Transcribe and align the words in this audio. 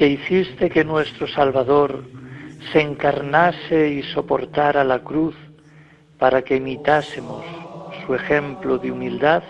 Que 0.00 0.08
hiciste 0.08 0.70
que 0.70 0.82
nuestro 0.82 1.26
Salvador 1.26 2.02
se 2.72 2.80
encarnase 2.80 3.90
y 3.90 4.02
soportara 4.02 4.82
la 4.82 5.00
cruz 5.00 5.36
para 6.18 6.40
que 6.40 6.56
imitásemos 6.56 7.44
su 8.06 8.14
ejemplo 8.14 8.78
de 8.78 8.92
humildad, 8.92 9.42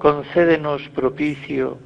concédenos 0.00 0.82
propicio 0.88 1.78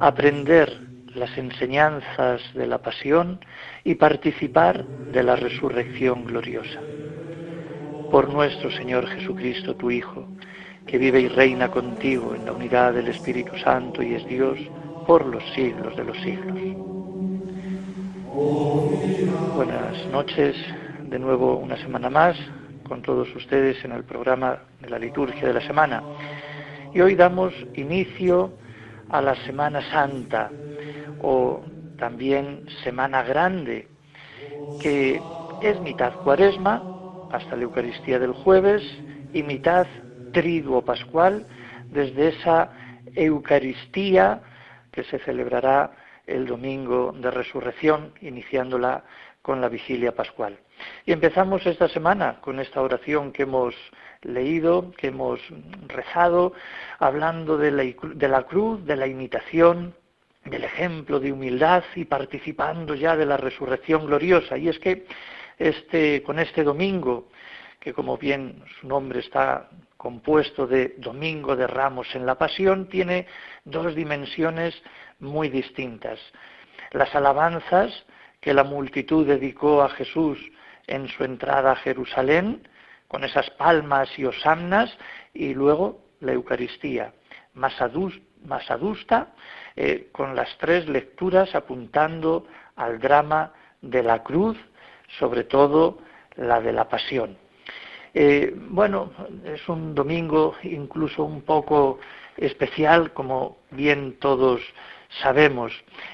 aprender 0.00 0.80
las 1.14 1.38
enseñanzas 1.38 2.42
de 2.54 2.66
la 2.66 2.78
pasión 2.78 3.38
y 3.84 3.94
participar 3.94 4.84
de 4.84 5.22
la 5.22 5.36
resurrección 5.36 6.24
gloriosa. 6.24 6.80
Por 8.10 8.32
nuestro 8.32 8.68
Señor 8.72 9.06
Jesucristo, 9.06 9.76
tu 9.76 9.92
Hijo, 9.92 10.26
que 10.88 10.98
vive 10.98 11.20
y 11.20 11.28
reina 11.28 11.70
contigo 11.70 12.34
en 12.34 12.46
la 12.46 12.52
unidad 12.52 12.94
del 12.94 13.06
Espíritu 13.06 13.56
Santo 13.58 14.02
y 14.02 14.14
es 14.14 14.26
Dios, 14.26 14.58
por 15.06 15.24
los 15.24 15.44
siglos 15.54 15.96
de 15.96 16.02
los 16.04 16.16
siglos. 16.18 16.91
Buenas 18.34 20.06
noches, 20.10 20.56
de 21.02 21.18
nuevo 21.18 21.56
una 21.58 21.76
semana 21.76 22.08
más 22.08 22.34
con 22.88 23.02
todos 23.02 23.28
ustedes 23.36 23.84
en 23.84 23.92
el 23.92 24.04
programa 24.04 24.58
de 24.80 24.88
la 24.88 24.98
liturgia 24.98 25.48
de 25.48 25.52
la 25.52 25.60
semana. 25.60 26.02
Y 26.94 27.02
hoy 27.02 27.14
damos 27.14 27.52
inicio 27.74 28.54
a 29.10 29.20
la 29.20 29.34
Semana 29.44 29.82
Santa 29.90 30.50
o 31.20 31.62
también 31.98 32.64
Semana 32.82 33.22
Grande, 33.22 33.88
que 34.80 35.20
es 35.60 35.78
mitad 35.82 36.14
cuaresma 36.24 36.82
hasta 37.32 37.54
la 37.54 37.64
Eucaristía 37.64 38.18
del 38.18 38.32
jueves 38.32 38.82
y 39.34 39.42
mitad 39.42 39.86
triduo 40.32 40.82
pascual 40.82 41.44
desde 41.90 42.28
esa 42.28 42.70
Eucaristía 43.14 44.40
que 44.90 45.04
se 45.04 45.18
celebrará 45.18 45.90
el 46.32 46.46
domingo 46.46 47.12
de 47.16 47.30
resurrección, 47.30 48.12
iniciándola 48.20 49.04
con 49.42 49.60
la 49.60 49.68
vigilia 49.68 50.14
pascual. 50.14 50.58
Y 51.04 51.12
empezamos 51.12 51.66
esta 51.66 51.88
semana 51.88 52.40
con 52.40 52.60
esta 52.60 52.80
oración 52.80 53.32
que 53.32 53.42
hemos 53.42 53.74
leído, 54.22 54.92
que 54.92 55.08
hemos 55.08 55.40
rezado, 55.88 56.52
hablando 56.98 57.56
de 57.56 57.70
la, 57.70 57.82
de 57.82 58.28
la 58.28 58.42
cruz, 58.44 58.84
de 58.84 58.96
la 58.96 59.06
imitación, 59.06 59.94
del 60.44 60.64
ejemplo 60.64 61.20
de 61.20 61.32
humildad 61.32 61.84
y 61.94 62.04
participando 62.04 62.94
ya 62.94 63.16
de 63.16 63.26
la 63.26 63.36
resurrección 63.36 64.06
gloriosa. 64.06 64.56
Y 64.58 64.68
es 64.68 64.78
que 64.78 65.06
este, 65.58 66.22
con 66.22 66.38
este 66.38 66.64
domingo, 66.64 67.28
que 67.78 67.92
como 67.92 68.16
bien 68.16 68.62
su 68.80 68.88
nombre 68.88 69.20
está 69.20 69.68
compuesto 70.02 70.66
de 70.66 70.96
Domingo 70.98 71.54
de 71.54 71.68
Ramos 71.68 72.12
en 72.16 72.26
la 72.26 72.34
Pasión, 72.34 72.88
tiene 72.88 73.28
dos 73.64 73.94
dimensiones 73.94 74.74
muy 75.20 75.48
distintas. 75.48 76.18
Las 76.90 77.14
alabanzas 77.14 78.04
que 78.40 78.52
la 78.52 78.64
multitud 78.64 79.24
dedicó 79.24 79.80
a 79.80 79.90
Jesús 79.90 80.40
en 80.88 81.06
su 81.06 81.22
entrada 81.22 81.70
a 81.70 81.76
Jerusalén, 81.76 82.66
con 83.06 83.22
esas 83.22 83.48
palmas 83.50 84.08
y 84.18 84.24
osamnas, 84.24 84.90
y 85.34 85.54
luego 85.54 86.02
la 86.18 86.32
Eucaristía, 86.32 87.12
más, 87.54 87.80
adusta, 87.80 89.34
eh, 89.76 90.08
con 90.10 90.34
las 90.34 90.58
tres 90.58 90.88
lecturas 90.88 91.54
apuntando 91.54 92.48
al 92.74 92.98
drama 92.98 93.52
de 93.80 94.02
la 94.02 94.24
cruz, 94.24 94.58
sobre 95.20 95.44
todo 95.44 95.98
la 96.34 96.60
de 96.60 96.72
la 96.72 96.88
pasión. 96.88 97.41
Eh, 98.14 98.54
bueno, 98.68 99.10
es 99.44 99.66
un 99.68 99.94
domingo 99.94 100.54
incluso 100.62 101.24
un 101.24 101.42
poco 101.42 101.98
especial, 102.36 103.12
como 103.12 103.58
bien 103.70 104.16
todos 104.18 104.60
sabemos. 105.20 105.72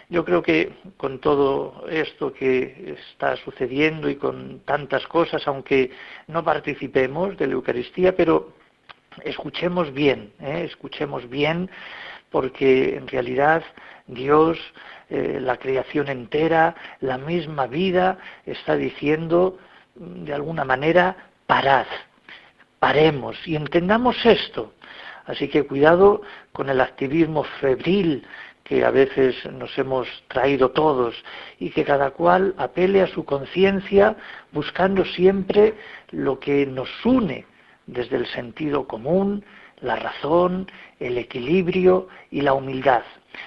Yo 0.08 0.24
creo 0.24 0.42
que 0.42 0.72
con 0.96 1.20
todo 1.20 1.86
esto 1.88 2.32
que 2.32 2.96
está 2.98 3.36
sucediendo 3.36 4.08
y 4.08 4.16
con 4.16 4.60
tantas 4.60 5.06
cosas, 5.06 5.46
aunque 5.46 5.90
no 6.26 6.44
participemos 6.44 7.36
de 7.36 7.46
la 7.46 7.54
Eucaristía, 7.54 8.16
pero 8.16 8.52
escuchemos 9.24 9.92
bien, 9.92 10.32
¿eh? 10.40 10.64
escuchemos 10.66 11.28
bien, 11.28 11.70
porque 12.30 12.96
en 12.96 13.08
realidad 13.08 13.62
Dios, 14.06 14.58
eh, 15.10 15.38
la 15.40 15.56
creación 15.56 16.08
entera, 16.08 16.74
la 17.00 17.18
misma 17.18 17.66
vida, 17.66 18.18
está 18.46 18.76
diciendo 18.76 19.58
de 19.94 20.32
alguna 20.32 20.64
manera, 20.64 21.27
parad, 21.48 21.86
paremos 22.78 23.34
y 23.48 23.56
entendamos 23.56 24.14
esto. 24.24 24.74
Así 25.24 25.48
que 25.48 25.64
cuidado 25.64 26.20
con 26.52 26.68
el 26.68 26.80
activismo 26.80 27.42
febril 27.60 28.24
que 28.64 28.84
a 28.84 28.90
veces 28.90 29.34
nos 29.52 29.76
hemos 29.78 30.06
traído 30.28 30.70
todos 30.72 31.14
y 31.58 31.70
que 31.70 31.84
cada 31.84 32.10
cual 32.10 32.54
apele 32.58 33.00
a 33.00 33.06
su 33.06 33.24
conciencia 33.24 34.14
buscando 34.52 35.06
siempre 35.06 35.74
lo 36.10 36.38
que 36.38 36.66
nos 36.66 36.90
une 37.04 37.46
desde 37.86 38.16
el 38.16 38.26
sentido 38.26 38.86
común, 38.86 39.42
la 39.80 39.96
razón, 39.96 40.70
el 41.00 41.16
equilibrio 41.16 42.08
y 42.30 42.42
la 42.42 42.52
humildad. 42.52 43.04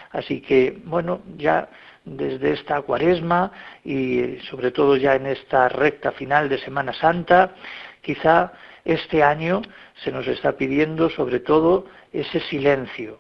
Así 0.10 0.42
que, 0.42 0.82
bueno, 0.86 1.22
ya 1.38 1.70
desde 2.04 2.54
esta 2.54 2.82
cuaresma 2.82 3.52
y 3.84 4.38
sobre 4.50 4.72
todo 4.72 4.98
ya 4.98 5.16
en 5.16 5.28
esta 5.28 5.70
recta 5.70 6.12
final 6.12 6.50
de 6.50 6.58
Semana 6.58 6.94
Santa, 6.94 7.54
Quizá 8.02 8.52
este 8.86 9.24
año 9.24 9.62
se 10.04 10.12
nos 10.12 10.28
está 10.28 10.54
pidiendo 10.54 11.10
sobre 11.10 11.40
todo 11.40 11.86
ese 12.12 12.40
silencio, 12.42 13.20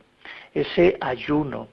ese 0.53 0.97
ayuno, 0.99 1.67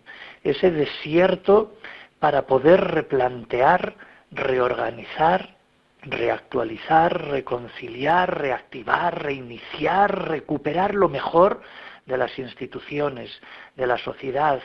ese 0.44 0.70
desierto 0.70 1.74
para 2.18 2.46
poder 2.46 2.80
replantear, 2.80 3.94
reorganizar, 4.30 5.56
reactualizar, 6.02 7.28
reconciliar, 7.28 8.38
reactivar, 8.38 9.22
reiniciar, 9.22 10.28
recuperar 10.28 10.94
lo 10.94 11.08
mejor 11.08 11.62
de 12.06 12.16
las 12.16 12.38
instituciones, 12.38 13.40
de 13.76 13.86
la 13.86 13.98
sociedad, 13.98 14.60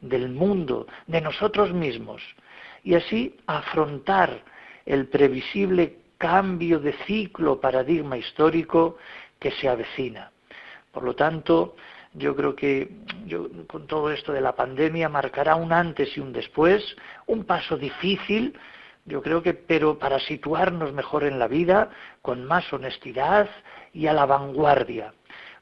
del 0.00 0.28
mundo, 0.28 0.86
de 1.06 1.20
nosotros 1.20 1.72
mismos, 1.72 2.22
y 2.84 2.94
así 2.94 3.36
afrontar 3.46 4.42
el 4.86 5.06
previsible 5.08 5.96
cambio 6.18 6.80
de 6.80 6.92
ciclo, 7.06 7.60
paradigma 7.60 8.18
histórico 8.18 8.98
que 9.38 9.52
se 9.52 9.68
avecina. 9.68 10.30
Por 10.92 11.04
lo 11.04 11.14
tanto, 11.14 11.76
yo 12.14 12.34
creo 12.34 12.56
que 12.56 12.90
con 13.68 13.86
todo 13.86 14.10
esto 14.10 14.32
de 14.32 14.40
la 14.40 14.56
pandemia 14.56 15.08
marcará 15.08 15.54
un 15.54 15.72
antes 15.72 16.16
y 16.16 16.20
un 16.20 16.32
después, 16.32 16.96
un 17.26 17.44
paso 17.44 17.76
difícil, 17.76 18.58
yo 19.04 19.22
creo 19.22 19.42
que, 19.42 19.54
pero 19.54 19.98
para 19.98 20.18
situarnos 20.18 20.92
mejor 20.92 21.24
en 21.24 21.38
la 21.38 21.48
vida, 21.48 21.90
con 22.20 22.44
más 22.44 22.70
honestidad 22.72 23.48
y 23.94 24.06
a 24.06 24.12
la 24.12 24.26
vanguardia. 24.26 25.14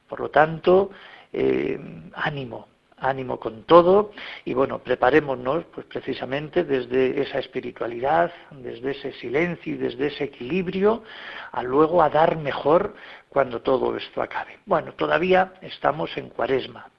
Por 0.09 0.19
lo 0.19 0.29
tanto, 0.29 0.91
eh, 1.31 1.79
ánimo, 2.13 2.67
ánimo 2.97 3.39
con 3.39 3.63
todo 3.63 4.11
y 4.43 4.53
bueno, 4.53 4.79
preparémonos 4.79 5.65
pues 5.65 5.85
precisamente 5.85 6.63
desde 6.63 7.21
esa 7.21 7.39
espiritualidad, 7.39 8.31
desde 8.51 8.91
ese 8.91 9.13
silencio 9.13 9.75
y 9.75 9.77
desde 9.77 10.07
ese 10.07 10.25
equilibrio 10.25 11.03
a 11.51 11.63
luego 11.63 12.01
a 12.01 12.09
dar 12.09 12.37
mejor 12.37 12.95
cuando 13.29 13.61
todo 13.61 13.95
esto 13.95 14.21
acabe. 14.21 14.59
Bueno, 14.65 14.93
todavía 14.93 15.53
estamos 15.61 16.15
en 16.17 16.29
Cuaresma 16.29 16.89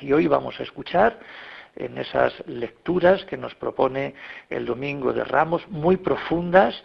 y 0.00 0.12
hoy 0.12 0.26
vamos 0.26 0.58
a 0.58 0.64
escuchar 0.64 1.18
en 1.76 1.96
esas 1.98 2.34
lecturas 2.46 3.24
que 3.24 3.36
nos 3.36 3.54
propone 3.54 4.14
el 4.50 4.66
Domingo 4.66 5.12
de 5.12 5.24
Ramos, 5.24 5.66
muy 5.68 5.96
profundas, 5.96 6.82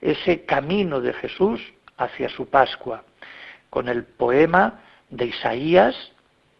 ese 0.00 0.44
camino 0.44 1.00
de 1.00 1.14
Jesús 1.14 1.60
hacia 1.96 2.28
su 2.28 2.46
Pascua, 2.46 3.04
con 3.70 3.88
el 3.88 4.04
poema 4.04 4.82
de 5.08 5.26
Isaías, 5.26 6.12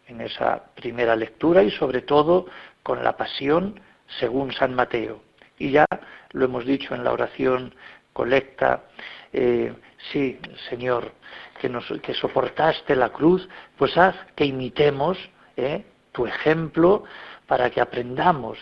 en 0.07 0.21
esa 0.21 0.65
primera 0.75 1.17
lectura 1.17 1.63
y 1.63 1.71
sobre 1.71 2.03
todo 2.03 2.47
con 2.83 3.03
la 3.03 3.17
pasión 3.17 3.81
según 4.19 4.53
San 4.53 4.75
Mateo. 4.75 5.23
Y 5.59 5.71
ya 5.71 5.87
lo 6.33 6.45
hemos 6.45 6.65
dicho 6.65 6.95
en 6.95 7.05
la 7.05 7.13
oración 7.13 7.75
colecta, 8.13 8.85
eh, 9.33 9.73
sí, 10.13 10.39
Señor, 10.69 11.13
que, 11.61 12.15
soportaste 12.15 12.95
la 12.95 13.11
cruz, 13.11 13.49
pues 13.77 13.97
haz 13.97 14.15
que 14.37 14.45
imitemos 14.45 15.19
eh, 15.57 15.85
tu 16.13 16.27
ejemplo 16.27 17.05
para 17.47 17.71
que 17.71 17.81
aprendamos 17.81 18.59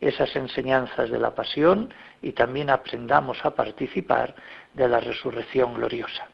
esas 0.00 0.34
enseñanzas 0.36 1.10
de 1.10 1.18
la 1.18 1.34
pasión 1.34 1.92
y 2.22 2.32
también 2.32 2.70
aprendamos 2.70 3.44
a 3.44 3.54
participar 3.54 4.34
de 4.74 4.88
la 4.88 5.00
resurrección 5.00 5.74
gloriosa. 5.74 6.26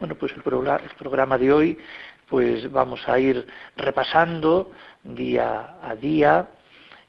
Bueno, 0.00 0.16
pues 0.16 0.32
el 0.32 0.42
programa 0.42 1.38
de 1.38 1.52
hoy 1.52 1.78
pues 2.28 2.70
vamos 2.70 3.06
a 3.08 3.18
ir 3.18 3.46
repasando 3.76 4.72
día 5.02 5.76
a 5.82 5.94
día 5.94 6.48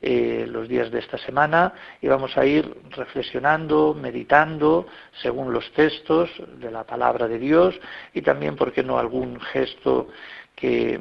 eh, 0.02 0.46
los 0.48 0.68
días 0.68 0.92
de 0.92 1.00
esta 1.00 1.18
semana 1.18 1.74
y 2.02 2.08
vamos 2.08 2.38
a 2.38 2.46
ir 2.46 2.72
reflexionando, 2.92 3.94
meditando 3.94 4.86
según 5.22 5.52
los 5.52 5.72
textos 5.72 6.30
de 6.60 6.70
la 6.70 6.84
palabra 6.84 7.28
de 7.28 7.40
Dios 7.40 7.80
y 8.14 8.22
también, 8.22 8.56
¿por 8.56 8.72
qué 8.72 8.84
no?, 8.84 9.00
algún 9.00 9.40
gesto 9.40 10.10
que 10.56 11.00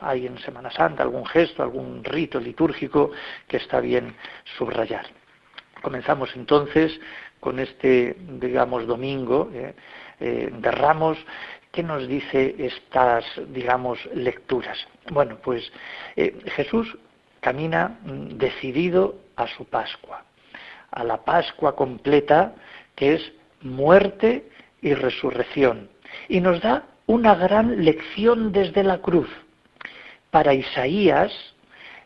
hay 0.00 0.26
en 0.26 0.38
Semana 0.38 0.70
Santa, 0.70 1.02
algún 1.02 1.26
gesto, 1.26 1.62
algún 1.62 2.02
rito 2.04 2.40
litúrgico 2.40 3.10
que 3.46 3.58
está 3.58 3.80
bien 3.80 4.14
subrayar. 4.56 5.06
Comenzamos 5.82 6.34
entonces 6.36 6.98
con 7.40 7.58
este, 7.58 8.16
digamos, 8.40 8.86
domingo 8.86 9.50
eh, 9.52 9.74
eh, 10.20 10.50
de 10.50 10.70
Ramos 10.70 11.18
¿Qué 11.74 11.82
nos 11.82 12.06
dice 12.06 12.54
estas, 12.56 13.24
digamos, 13.48 13.98
lecturas? 14.14 14.78
Bueno, 15.10 15.38
pues 15.42 15.72
eh, 16.14 16.32
Jesús 16.54 16.96
camina 17.40 17.98
mm, 18.04 18.38
decidido 18.38 19.16
a 19.34 19.48
su 19.48 19.64
Pascua, 19.64 20.22
a 20.92 21.02
la 21.02 21.24
Pascua 21.24 21.74
completa 21.74 22.54
que 22.94 23.14
es 23.14 23.32
muerte 23.60 24.48
y 24.82 24.94
resurrección. 24.94 25.88
Y 26.28 26.40
nos 26.40 26.60
da 26.60 26.84
una 27.06 27.34
gran 27.34 27.84
lección 27.84 28.52
desde 28.52 28.84
la 28.84 28.98
cruz. 28.98 29.28
Para 30.30 30.54
Isaías, 30.54 31.32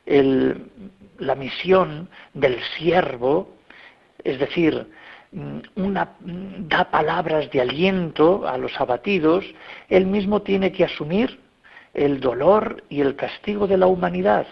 la 0.06 1.34
misión 1.34 2.08
del 2.32 2.58
siervo, 2.78 3.54
es 4.24 4.38
decir, 4.38 4.86
una, 5.32 6.16
mm, 6.20 6.68
da 6.68 6.90
palabras 6.90 7.50
de 7.50 7.60
aliento 7.60 8.46
a 8.48 8.56
los 8.56 8.78
abatidos, 8.80 9.44
él 9.88 10.06
mismo 10.06 10.42
tiene 10.42 10.72
que 10.72 10.84
asumir 10.84 11.38
el 11.94 12.20
dolor 12.20 12.82
y 12.88 13.00
el 13.00 13.16
castigo 13.16 13.66
de 13.66 13.76
la 13.76 13.86
humanidad, 13.86 14.46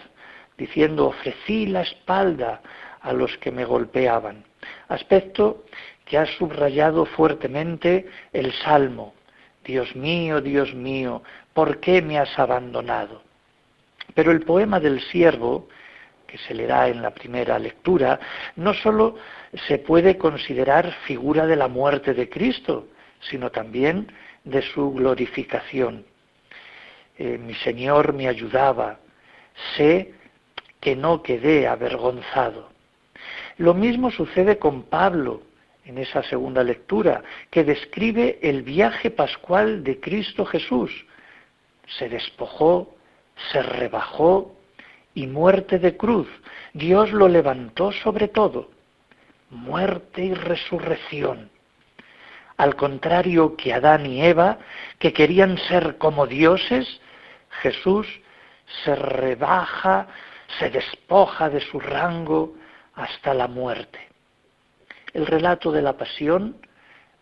diciendo 0.57 1.07
ofrecí 1.07 1.65
la 1.65 1.81
espalda 1.81 2.61
a 3.01 3.13
los 3.13 3.37
que 3.37 3.51
me 3.51 3.65
golpeaban. 3.65 4.43
Aspecto 4.89 5.63
que 6.05 6.17
ha 6.17 6.25
subrayado 6.25 7.05
fuertemente 7.05 8.07
el 8.33 8.51
Salmo. 8.53 9.13
Dios 9.63 9.95
mío, 9.95 10.41
Dios 10.41 10.73
mío, 10.73 11.21
¿por 11.53 11.79
qué 11.79 12.01
me 12.01 12.17
has 12.17 12.37
abandonado? 12.39 13.21
Pero 14.13 14.31
el 14.31 14.41
poema 14.41 14.79
del 14.79 15.01
siervo 15.01 15.67
que 16.27 16.37
se 16.37 16.53
le 16.53 16.67
da 16.67 16.87
en 16.87 17.01
la 17.01 17.11
primera 17.11 17.57
lectura, 17.57 18.19
no 18.55 18.73
sólo 18.73 19.15
se 19.67 19.79
puede 19.79 20.17
considerar 20.17 20.91
figura 21.05 21.47
de 21.47 21.55
la 21.55 21.67
muerte 21.67 22.13
de 22.13 22.29
Cristo, 22.29 22.87
sino 23.21 23.49
también 23.49 24.11
de 24.43 24.61
su 24.61 24.91
glorificación. 24.91 26.05
Eh, 27.17 27.37
mi 27.37 27.55
Señor 27.55 28.13
me 28.13 28.27
ayudaba, 28.27 28.99
sé 29.75 30.13
que 30.79 30.95
no 30.95 31.23
quedé 31.23 31.67
avergonzado. 31.67 32.69
Lo 33.57 33.73
mismo 33.73 34.11
sucede 34.11 34.59
con 34.59 34.83
Pablo 34.83 35.41
en 35.85 35.97
esa 35.97 36.21
segunda 36.23 36.63
lectura, 36.63 37.23
que 37.49 37.63
describe 37.63 38.39
el 38.41 38.61
viaje 38.61 39.09
pascual 39.09 39.83
de 39.83 39.99
Cristo 40.01 40.45
Jesús. 40.45 40.91
Se 41.97 42.09
despojó, 42.09 42.93
se 43.51 43.63
rebajó 43.63 44.56
y 45.17 45.25
muerte 45.25 45.79
de 45.79 45.97
cruz. 45.97 46.27
Dios 46.73 47.11
lo 47.11 47.27
levantó 47.27 47.91
sobre 47.91 48.27
todo. 48.27 48.69
Muerte 49.49 50.23
y 50.25 50.33
resurrección. 50.35 51.49
Al 52.55 52.75
contrario 52.75 53.55
que 53.57 53.73
Adán 53.73 54.05
y 54.05 54.21
Eva, 54.21 54.59
que 54.99 55.13
querían 55.13 55.57
ser 55.57 55.97
como 55.97 56.27
dioses, 56.27 57.01
Jesús 57.63 58.05
se 58.83 58.93
rebaja, 58.93 60.05
se 60.59 60.69
despoja 60.69 61.49
de 61.49 61.61
su 61.61 61.79
rango 61.79 62.53
hasta 62.93 63.33
la 63.33 63.47
muerte. 63.47 63.99
El 65.13 65.25
relato 65.25 65.71
de 65.71 65.81
la 65.81 65.97
pasión 65.97 66.57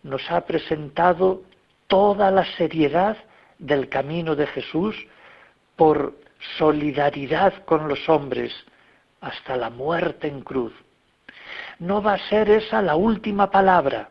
nos 0.02 0.30
ha 0.30 0.44
presentado 0.44 1.44
toda 1.86 2.30
la 2.30 2.44
seriedad 2.56 3.16
del 3.58 3.88
camino 3.88 4.36
de 4.36 4.48
Jesús 4.48 4.94
por 5.76 6.25
solidaridad 6.58 7.64
con 7.64 7.88
los 7.88 8.08
hombres 8.08 8.52
hasta 9.20 9.56
la 9.56 9.70
muerte 9.70 10.28
en 10.28 10.42
cruz. 10.42 10.72
No 11.78 12.02
va 12.02 12.14
a 12.14 12.28
ser 12.28 12.50
esa 12.50 12.82
la 12.82 12.96
última 12.96 13.50
palabra. 13.50 14.10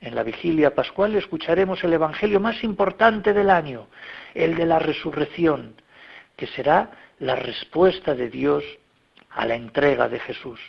En 0.00 0.14
la 0.14 0.22
vigilia 0.22 0.74
pascual 0.74 1.14
escucharemos 1.16 1.82
el 1.84 1.94
Evangelio 1.94 2.40
más 2.40 2.62
importante 2.62 3.32
del 3.32 3.50
año, 3.50 3.86
el 4.34 4.54
de 4.54 4.66
la 4.66 4.78
resurrección, 4.78 5.74
que 6.36 6.46
será 6.46 6.90
la 7.18 7.36
respuesta 7.36 8.14
de 8.14 8.28
Dios 8.28 8.64
a 9.30 9.46
la 9.46 9.54
entrega 9.54 10.08
de 10.08 10.20
Jesús. 10.20 10.60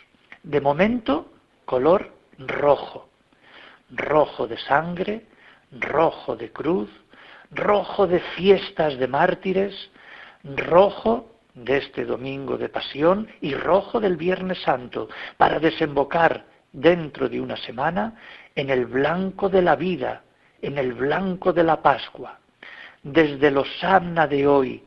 De 0.42 0.60
momento, 0.60 1.30
color 1.64 2.12
rojo, 2.38 3.08
rojo 3.90 4.46
de 4.46 4.58
sangre, 4.58 5.26
rojo 5.72 6.36
de 6.36 6.50
cruz, 6.52 6.90
rojo 7.50 8.06
de 8.06 8.20
fiestas 8.36 8.96
de 8.98 9.08
mártires, 9.08 9.90
rojo 10.56 11.30
de 11.54 11.78
este 11.78 12.04
domingo 12.04 12.56
de 12.56 12.68
pasión 12.68 13.28
y 13.40 13.54
rojo 13.54 14.00
del 14.00 14.16
Viernes 14.16 14.60
Santo, 14.62 15.08
para 15.36 15.58
desembocar 15.58 16.46
dentro 16.72 17.28
de 17.28 17.40
una 17.40 17.56
semana 17.56 18.14
en 18.54 18.70
el 18.70 18.86
blanco 18.86 19.48
de 19.48 19.62
la 19.62 19.76
vida, 19.76 20.22
en 20.62 20.78
el 20.78 20.92
blanco 20.92 21.52
de 21.52 21.64
la 21.64 21.82
Pascua. 21.82 22.38
Desde 23.02 23.50
los 23.50 23.68
Sanna 23.80 24.26
de 24.26 24.46
hoy 24.46 24.82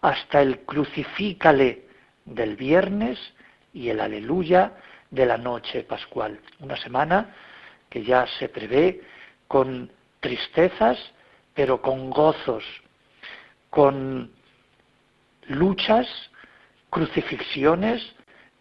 hasta 0.00 0.42
el 0.42 0.60
crucifícale 0.60 1.86
del 2.24 2.56
viernes 2.56 3.18
y 3.72 3.88
el 3.88 4.00
aleluya 4.00 4.72
de 5.10 5.26
la 5.26 5.38
noche 5.38 5.84
pascual. 5.84 6.40
Una 6.60 6.76
semana 6.76 7.34
que 7.88 8.02
ya 8.02 8.26
se 8.38 8.48
prevé 8.48 9.00
con 9.46 9.90
tristezas, 10.20 10.98
pero 11.54 11.80
con 11.80 12.10
gozos, 12.10 12.64
con 13.70 14.30
luchas, 15.48 16.06
crucifixiones, 16.90 18.02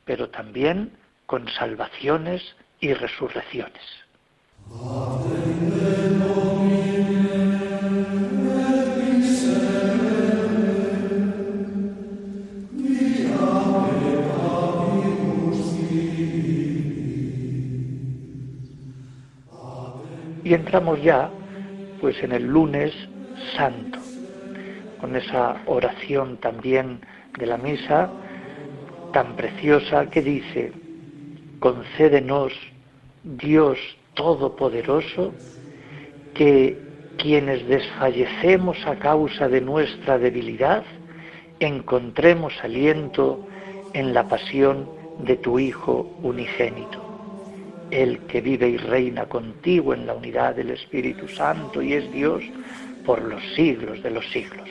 pero 0.06 0.30
también 0.30 0.92
con 1.26 1.48
salvaciones 1.50 2.56
y 2.80 2.94
resurrecciones. 2.94 3.84
Y 20.44 20.54
entramos 20.54 21.02
ya 21.02 21.32
pues 22.00 22.22
en 22.24 22.32
el 22.32 22.46
lunes 22.46 22.94
santo 23.56 23.91
con 25.02 25.16
esa 25.16 25.64
oración 25.66 26.38
también 26.38 27.02
de 27.38 27.48
la 27.48 27.58
misa 27.58 28.12
tan 29.12 29.36
preciosa 29.36 30.06
que 30.10 30.22
dice, 30.22 30.72
concédenos 31.60 32.54
Dios 33.24 33.78
Todopoderoso, 34.14 35.34
que 36.34 36.78
quienes 37.18 37.68
desfallecemos 37.68 38.78
a 38.86 38.98
causa 38.98 39.48
de 39.48 39.62
nuestra 39.62 40.18
debilidad, 40.18 40.84
encontremos 41.60 42.54
aliento 42.64 43.48
en 43.94 44.14
la 44.14 44.28
pasión 44.28 44.90
de 45.20 45.38
tu 45.38 45.60
Hijo 45.60 46.12
unigénito, 46.22 47.02
el 47.90 48.20
que 48.28 48.42
vive 48.42 48.70
y 48.70 48.78
reina 48.78 49.26
contigo 49.26 49.94
en 49.94 50.06
la 50.06 50.14
unidad 50.14 50.56
del 50.56 50.72
Espíritu 50.72 51.28
Santo 51.28 51.82
y 51.82 51.94
es 51.94 52.12
Dios 52.12 52.44
por 53.06 53.22
los 53.22 53.42
siglos 53.56 54.02
de 54.04 54.12
los 54.12 54.30
siglos. 54.32 54.70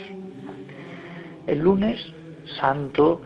El 1.51 1.59
lunes 1.59 2.01
santo, 2.61 3.23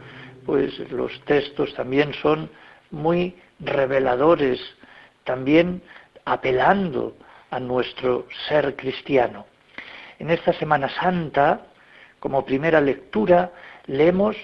pues 0.47 0.79
los 0.91 1.13
textos 1.27 1.75
también 1.75 2.15
son 2.15 2.49
muy 2.91 3.37
reveladores, 3.61 4.59
también 5.25 5.83
apelando 6.25 7.19
a 7.51 7.61
nuestro 7.61 8.27
ser 8.49 8.77
cristiano. 8.77 9.45
En 10.19 10.31
esta 10.31 10.55
Semana 10.55 10.89
Santa, 10.89 11.67
como 12.19 12.47
primera 12.47 12.81
lectura, 12.81 13.53
leemos 13.85 14.37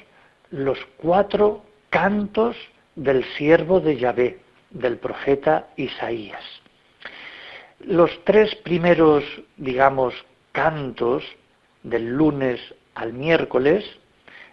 los 0.50 0.78
cuatro 0.98 1.64
cantos 1.88 2.58
del 2.96 3.24
siervo 3.38 3.80
de 3.80 3.96
Yahvé, 3.96 4.40
del 4.68 4.98
profeta 4.98 5.68
Isaías. 5.76 6.44
Los 7.78 8.10
tres 8.24 8.54
primeros, 8.56 9.24
digamos, 9.56 10.12
cantos 10.52 11.24
del 11.82 12.10
lunes 12.10 12.60
al 12.94 13.12
miércoles, 13.12 13.84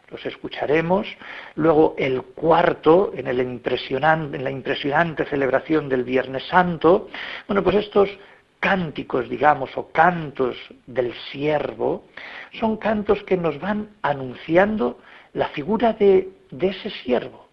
los 0.09 0.25
escucharemos. 0.25 1.07
Luego 1.55 1.95
el 1.97 2.21
cuarto, 2.21 3.11
en, 3.13 3.25
la 3.25 4.51
impresionante 4.51 5.25
celebración 5.25 5.89
del 5.89 6.03
Viernes 6.03 6.43
Santo. 6.47 7.09
Bueno, 7.47 7.63
pues 7.63 7.75
estos 7.77 8.09
cánticos, 8.59 9.29
digamos, 9.29 9.69
o 9.77 9.89
cantos 9.89 10.55
del 10.85 11.13
siervo, 11.31 12.05
son 12.59 12.77
cantos 12.77 13.21
que 13.23 13.37
nos 13.37 13.59
van 13.59 13.89
anunciando 14.01 14.99
la 15.33 15.49
figura 15.49 15.93
de, 15.93 16.29
de 16.49 16.67
ese 16.67 16.89
siervo, 16.89 17.47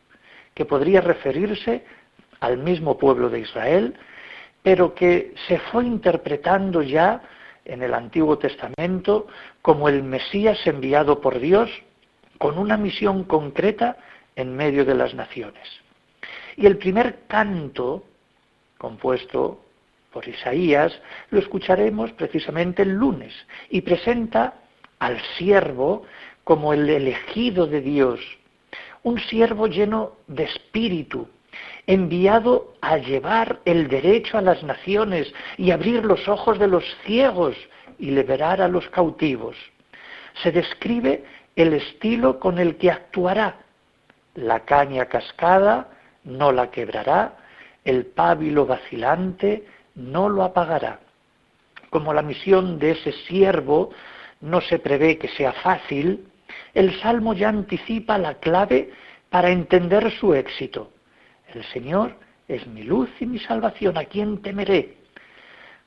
que 0.54 0.64
podría 0.64 1.00
referirse 1.00 1.84
al 2.40 2.58
mismo 2.58 2.96
pueblo 2.96 3.28
de 3.28 3.40
Israel, 3.40 3.94
pero 4.62 4.94
que 4.94 5.34
se 5.46 5.58
fue 5.58 5.84
interpretando 5.84 6.80
ya 6.82 7.20
en 7.64 7.82
el 7.82 7.94
Antiguo 7.94 8.38
Testamento 8.38 9.26
como 9.62 9.88
el 9.88 10.02
Mesías 10.02 10.58
enviado 10.66 11.20
por 11.20 11.38
Dios 11.38 11.70
con 12.38 12.58
una 12.58 12.76
misión 12.76 13.24
concreta 13.24 13.96
en 14.36 14.54
medio 14.54 14.84
de 14.84 14.94
las 14.94 15.14
naciones. 15.14 15.68
Y 16.56 16.66
el 16.66 16.78
primer 16.78 17.26
canto, 17.26 18.04
compuesto 18.78 19.64
por 20.12 20.28
Isaías, 20.28 21.00
lo 21.30 21.38
escucharemos 21.38 22.12
precisamente 22.12 22.82
el 22.82 22.90
lunes 22.90 23.34
y 23.70 23.80
presenta 23.80 24.54
al 24.98 25.20
siervo 25.36 26.04
como 26.44 26.72
el 26.72 26.88
elegido 26.88 27.66
de 27.66 27.80
Dios, 27.80 28.20
un 29.02 29.18
siervo 29.18 29.66
lleno 29.66 30.12
de 30.26 30.44
espíritu, 30.44 31.28
enviado 31.86 32.74
a 32.80 32.96
llevar 32.96 33.60
el 33.64 33.88
derecho 33.88 34.38
a 34.38 34.42
las 34.42 34.62
naciones 34.62 35.32
y 35.58 35.70
abrir 35.70 36.04
los 36.04 36.28
ojos 36.28 36.58
de 36.58 36.68
los 36.68 36.84
ciegos 37.04 37.56
y 37.98 38.10
liberar 38.10 38.60
a 38.60 38.68
los 38.68 38.88
cautivos. 38.88 39.56
Se 40.42 40.50
describe 40.50 41.24
el 41.56 41.74
estilo 41.74 42.40
con 42.40 42.58
el 42.58 42.76
que 42.76 42.90
actuará. 42.90 43.56
La 44.34 44.60
caña 44.60 45.06
cascada 45.06 45.88
no 46.24 46.52
la 46.52 46.70
quebrará, 46.70 47.36
el 47.84 48.06
pábilo 48.06 48.66
vacilante 48.66 49.64
no 49.94 50.28
lo 50.28 50.42
apagará. 50.42 51.00
Como 51.90 52.12
la 52.12 52.22
misión 52.22 52.78
de 52.78 52.92
ese 52.92 53.12
siervo 53.12 53.90
no 54.40 54.60
se 54.60 54.78
prevé 54.78 55.18
que 55.18 55.28
sea 55.28 55.52
fácil, 55.52 56.26
el 56.72 56.98
Salmo 57.00 57.34
ya 57.34 57.50
anticipa 57.50 58.18
la 58.18 58.34
clave 58.34 58.90
para 59.30 59.50
entender 59.50 60.10
su 60.18 60.34
éxito. 60.34 60.90
El 61.54 61.64
Señor 61.64 62.16
es 62.48 62.66
mi 62.66 62.82
luz 62.82 63.10
y 63.20 63.26
mi 63.26 63.38
salvación, 63.38 63.96
¿a 63.96 64.04
quién 64.04 64.42
temeré? 64.42 64.96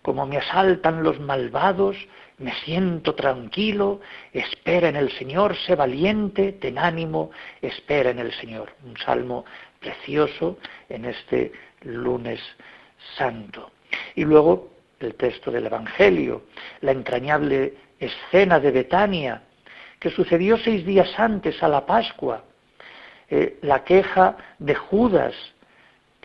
Como 0.01 0.25
me 0.25 0.37
asaltan 0.37 1.03
los 1.03 1.19
malvados, 1.19 1.97
me 2.37 2.53
siento 2.63 3.15
tranquilo, 3.15 3.99
espera 4.31 4.89
en 4.89 4.95
el 4.95 5.11
Señor, 5.11 5.55
sé 5.55 5.75
valiente, 5.75 6.53
ten 6.53 6.77
ánimo, 6.77 7.31
espera 7.61 8.11
en 8.11 8.19
el 8.19 8.31
Señor. 8.33 8.73
Un 8.85 8.95
salmo 8.97 9.43
precioso 9.79 10.57
en 10.87 11.05
este 11.05 11.51
lunes 11.81 12.39
santo. 13.17 13.71
Y 14.15 14.23
luego 14.23 14.69
el 14.99 15.15
texto 15.15 15.51
del 15.51 15.65
Evangelio, 15.65 16.43
la 16.81 16.91
entrañable 16.91 17.73
escena 17.99 18.59
de 18.59 18.71
Betania, 18.71 19.43
que 19.99 20.09
sucedió 20.11 20.57
seis 20.57 20.85
días 20.85 21.09
antes 21.17 21.61
a 21.61 21.67
la 21.67 21.85
Pascua, 21.85 22.43
eh, 23.29 23.57
la 23.61 23.83
queja 23.83 24.37
de 24.59 24.75
Judas, 24.75 25.33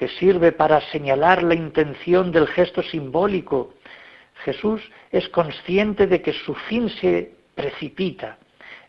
que 0.03 0.09
sirve 0.09 0.51
para 0.51 0.81
señalar 0.91 1.45
la 1.45 1.55
intención 1.55 2.33
del 2.33 2.49
gesto 2.49 2.83
simbólico 2.83 3.75
Jesús 4.45 4.83
es 5.13 5.29
consciente 5.29 6.09
de 6.09 6.21
que 6.21 6.33
su 6.33 6.57
fin 6.57 6.89
se 6.89 7.31
precipita 7.55 8.37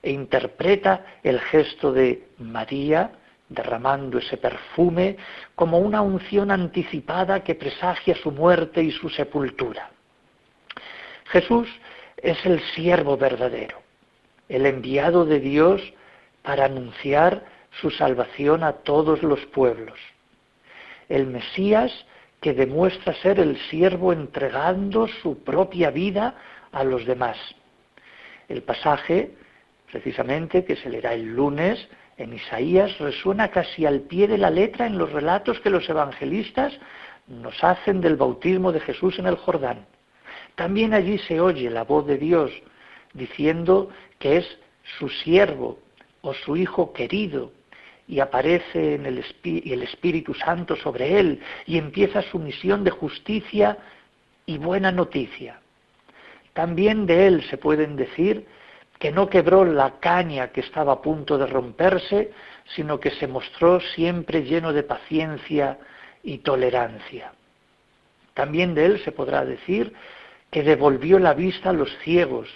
e 0.01 0.09
interpreta 0.09 1.05
el 1.21 1.39
gesto 1.39 1.93
de 1.93 2.29
María 2.39 3.11
derramando 3.47 4.17
ese 4.17 4.37
perfume 4.37 5.17
como 5.53 5.77
una 5.77 6.01
unción 6.01 6.49
anticipada 6.49 7.43
que 7.43 7.53
presagia 7.53 8.15
su 8.15 8.31
muerte 8.31 8.81
y 8.81 8.89
su 8.89 9.07
sepultura. 9.07 9.91
Jesús 11.25 11.69
es 12.17 12.43
el 12.43 12.59
siervo 12.73 13.17
verdadero, 13.17 13.83
el 14.49 14.65
enviado 14.65 15.25
de 15.25 15.39
Dios 15.39 15.79
para 16.41 16.65
anunciar 16.65 17.45
su 17.81 17.91
salvación 17.91 18.63
a 18.63 18.73
todos 18.73 19.21
los 19.21 19.45
pueblos. 19.45 19.99
El 21.09 21.27
Mesías 21.27 21.91
que 22.41 22.53
demuestra 22.53 23.13
ser 23.15 23.39
el 23.39 23.57
siervo 23.69 24.11
entregando 24.11 25.07
su 25.07 25.43
propia 25.43 25.91
vida 25.91 26.35
a 26.71 26.83
los 26.83 27.05
demás. 27.05 27.37
El 28.49 28.63
pasaje, 28.63 29.31
precisamente, 29.91 30.65
que 30.65 30.75
se 30.75 30.89
leerá 30.89 31.13
el 31.13 31.33
lunes 31.33 31.87
en 32.17 32.33
Isaías, 32.33 32.97
resuena 32.99 33.49
casi 33.49 33.85
al 33.85 34.01
pie 34.01 34.27
de 34.27 34.37
la 34.37 34.49
letra 34.49 34.85
en 34.85 34.97
los 34.97 35.11
relatos 35.11 35.59
que 35.61 35.69
los 35.69 35.87
evangelistas 35.89 36.77
nos 37.27 37.63
hacen 37.63 38.01
del 38.01 38.17
bautismo 38.17 38.71
de 38.71 38.81
Jesús 38.81 39.17
en 39.19 39.27
el 39.27 39.37
Jordán. 39.37 39.85
También 40.55 40.93
allí 40.93 41.17
se 41.19 41.39
oye 41.39 41.69
la 41.69 41.83
voz 41.83 42.05
de 42.05 42.17
Dios 42.17 42.51
diciendo 43.13 43.89
que 44.19 44.37
es 44.37 44.59
su 44.99 45.09
siervo 45.09 45.79
o 46.21 46.33
su 46.33 46.57
hijo 46.57 46.93
querido, 46.93 47.51
y 48.07 48.19
aparece 48.19 48.95
en 48.95 49.05
el, 49.05 49.23
el 49.43 49.83
Espíritu 49.83 50.33
Santo 50.33 50.75
sobre 50.75 51.19
él 51.19 51.39
y 51.65 51.77
empieza 51.77 52.21
su 52.21 52.39
misión 52.39 52.83
de 52.83 52.91
justicia 52.91 53.77
y 54.45 54.57
buena 54.57 54.91
noticia. 54.91 55.59
También 56.53 57.05
de 57.05 57.27
él 57.27 57.43
se 57.49 57.57
pueden 57.57 57.95
decir 57.95 58.45
que 58.99 59.11
no 59.11 59.29
quebró 59.29 59.65
la 59.65 59.99
caña 59.99 60.49
que 60.49 60.61
estaba 60.61 60.93
a 60.93 61.01
punto 61.01 61.37
de 61.37 61.47
romperse, 61.47 62.31
sino 62.75 62.99
que 62.99 63.11
se 63.11 63.27
mostró 63.27 63.79
siempre 63.79 64.43
lleno 64.43 64.71
de 64.71 64.83
paciencia 64.83 65.77
y 66.23 66.39
tolerancia. 66.39 67.33
También 68.33 68.73
de 68.73 68.85
él 68.85 69.03
se 69.03 69.11
podrá 69.11 69.45
decir 69.45 69.93
que 70.51 70.63
devolvió 70.63 71.19
la 71.19 71.33
vista 71.33 71.71
a 71.71 71.73
los 71.73 71.89
ciegos 71.99 72.47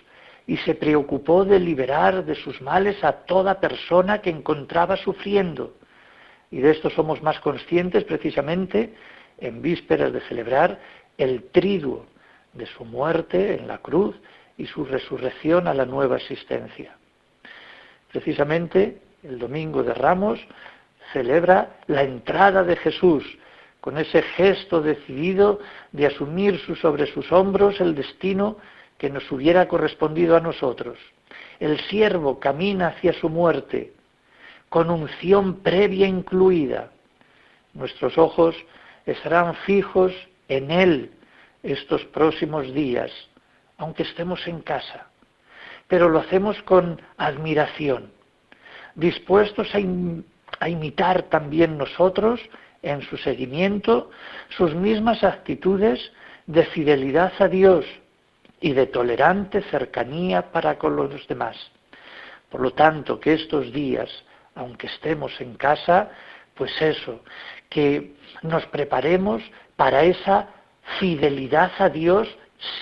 y 0.47 0.55
se 0.57 0.75
preocupó 0.75 1.43
de 1.43 1.59
liberar 1.59 2.23
de 2.23 2.33
sus 2.33 2.61
males 2.61 3.03
a 3.03 3.11
toda 3.11 3.59
persona 3.59 4.21
que 4.21 4.29
encontraba 4.29 4.95
sufriendo. 4.95 5.75
Y 6.49 6.59
de 6.59 6.71
esto 6.71 6.89
somos 6.89 7.21
más 7.21 7.39
conscientes 7.41 8.05
precisamente 8.05 8.93
en 9.37 9.61
vísperas 9.61 10.13
de 10.13 10.21
celebrar 10.21 10.79
el 11.17 11.43
triduo 11.51 12.05
de 12.53 12.65
su 12.65 12.85
muerte 12.85 13.55
en 13.55 13.67
la 13.67 13.79
cruz 13.79 14.15
y 14.57 14.65
su 14.65 14.85
resurrección 14.85 15.67
a 15.67 15.73
la 15.73 15.85
nueva 15.85 16.15
existencia. 16.15 16.95
Precisamente 18.11 19.01
el 19.23 19.37
domingo 19.39 19.83
de 19.83 19.93
Ramos 19.93 20.39
celebra 21.11 21.77
la 21.87 22.03
entrada 22.03 22.63
de 22.63 22.77
Jesús 22.77 23.23
con 23.81 23.97
ese 23.97 24.21
gesto 24.21 24.81
decidido 24.81 25.59
de 25.91 26.07
asumir 26.07 26.57
sobre 26.81 27.05
sus 27.07 27.31
hombros 27.33 27.79
el 27.81 27.95
destino 27.95 28.57
que 28.97 29.09
nos 29.09 29.31
hubiera 29.31 29.67
correspondido 29.67 30.35
a 30.35 30.41
nosotros. 30.41 30.97
El 31.59 31.79
siervo 31.81 32.39
camina 32.39 32.87
hacia 32.87 33.13
su 33.13 33.29
muerte 33.29 33.93
con 34.69 34.89
unción 34.89 35.61
previa 35.61 36.07
incluida. 36.07 36.91
Nuestros 37.73 38.17
ojos 38.17 38.55
estarán 39.05 39.55
fijos 39.55 40.11
en 40.47 40.71
Él 40.71 41.11
estos 41.63 42.03
próximos 42.05 42.73
días, 42.73 43.11
aunque 43.77 44.03
estemos 44.03 44.45
en 44.47 44.61
casa. 44.61 45.07
Pero 45.87 46.09
lo 46.09 46.19
hacemos 46.19 46.61
con 46.63 47.01
admiración, 47.17 48.11
dispuestos 48.95 49.73
a, 49.73 49.79
a 50.59 50.69
imitar 50.69 51.23
también 51.23 51.77
nosotros 51.77 52.41
en 52.81 53.01
su 53.03 53.17
seguimiento 53.17 54.09
sus 54.49 54.73
mismas 54.75 55.23
actitudes 55.23 56.11
de 56.45 56.65
fidelidad 56.65 57.33
a 57.39 57.47
Dios 57.47 57.85
y 58.59 58.73
de 58.73 58.87
tolerante 58.87 59.61
cercanía 59.63 60.51
para 60.51 60.77
con 60.77 60.95
los 60.95 61.27
demás. 61.27 61.55
Por 62.49 62.61
lo 62.61 62.71
tanto, 62.71 63.19
que 63.19 63.33
estos 63.33 63.71
días, 63.71 64.09
aunque 64.55 64.87
estemos 64.87 65.39
en 65.41 65.55
casa, 65.55 66.09
pues 66.55 66.71
eso, 66.81 67.21
que 67.69 68.15
nos 68.41 68.65
preparemos 68.67 69.43
para 69.75 70.03
esa 70.03 70.47
fidelidad 70.99 71.71
a 71.79 71.89
Dios 71.89 72.27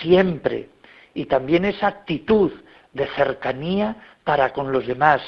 siempre 0.00 0.70
y 1.14 1.26
también 1.26 1.64
esa 1.64 1.88
actitud 1.88 2.52
de 2.92 3.06
cercanía 3.08 3.96
para 4.24 4.52
con 4.52 4.72
los 4.72 4.86
demás, 4.86 5.20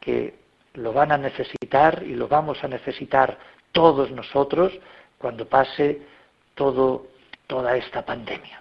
que 0.00 0.38
lo 0.74 0.92
van 0.92 1.12
a 1.12 1.18
necesitar 1.18 2.02
y 2.02 2.14
lo 2.14 2.28
vamos 2.28 2.62
a 2.64 2.68
necesitar 2.68 3.38
todos 3.72 4.10
nosotros 4.10 4.72
cuando 5.18 5.46
pase 5.48 6.02
toda 6.54 7.76
esta 7.76 8.04
pandemia. 8.04 8.60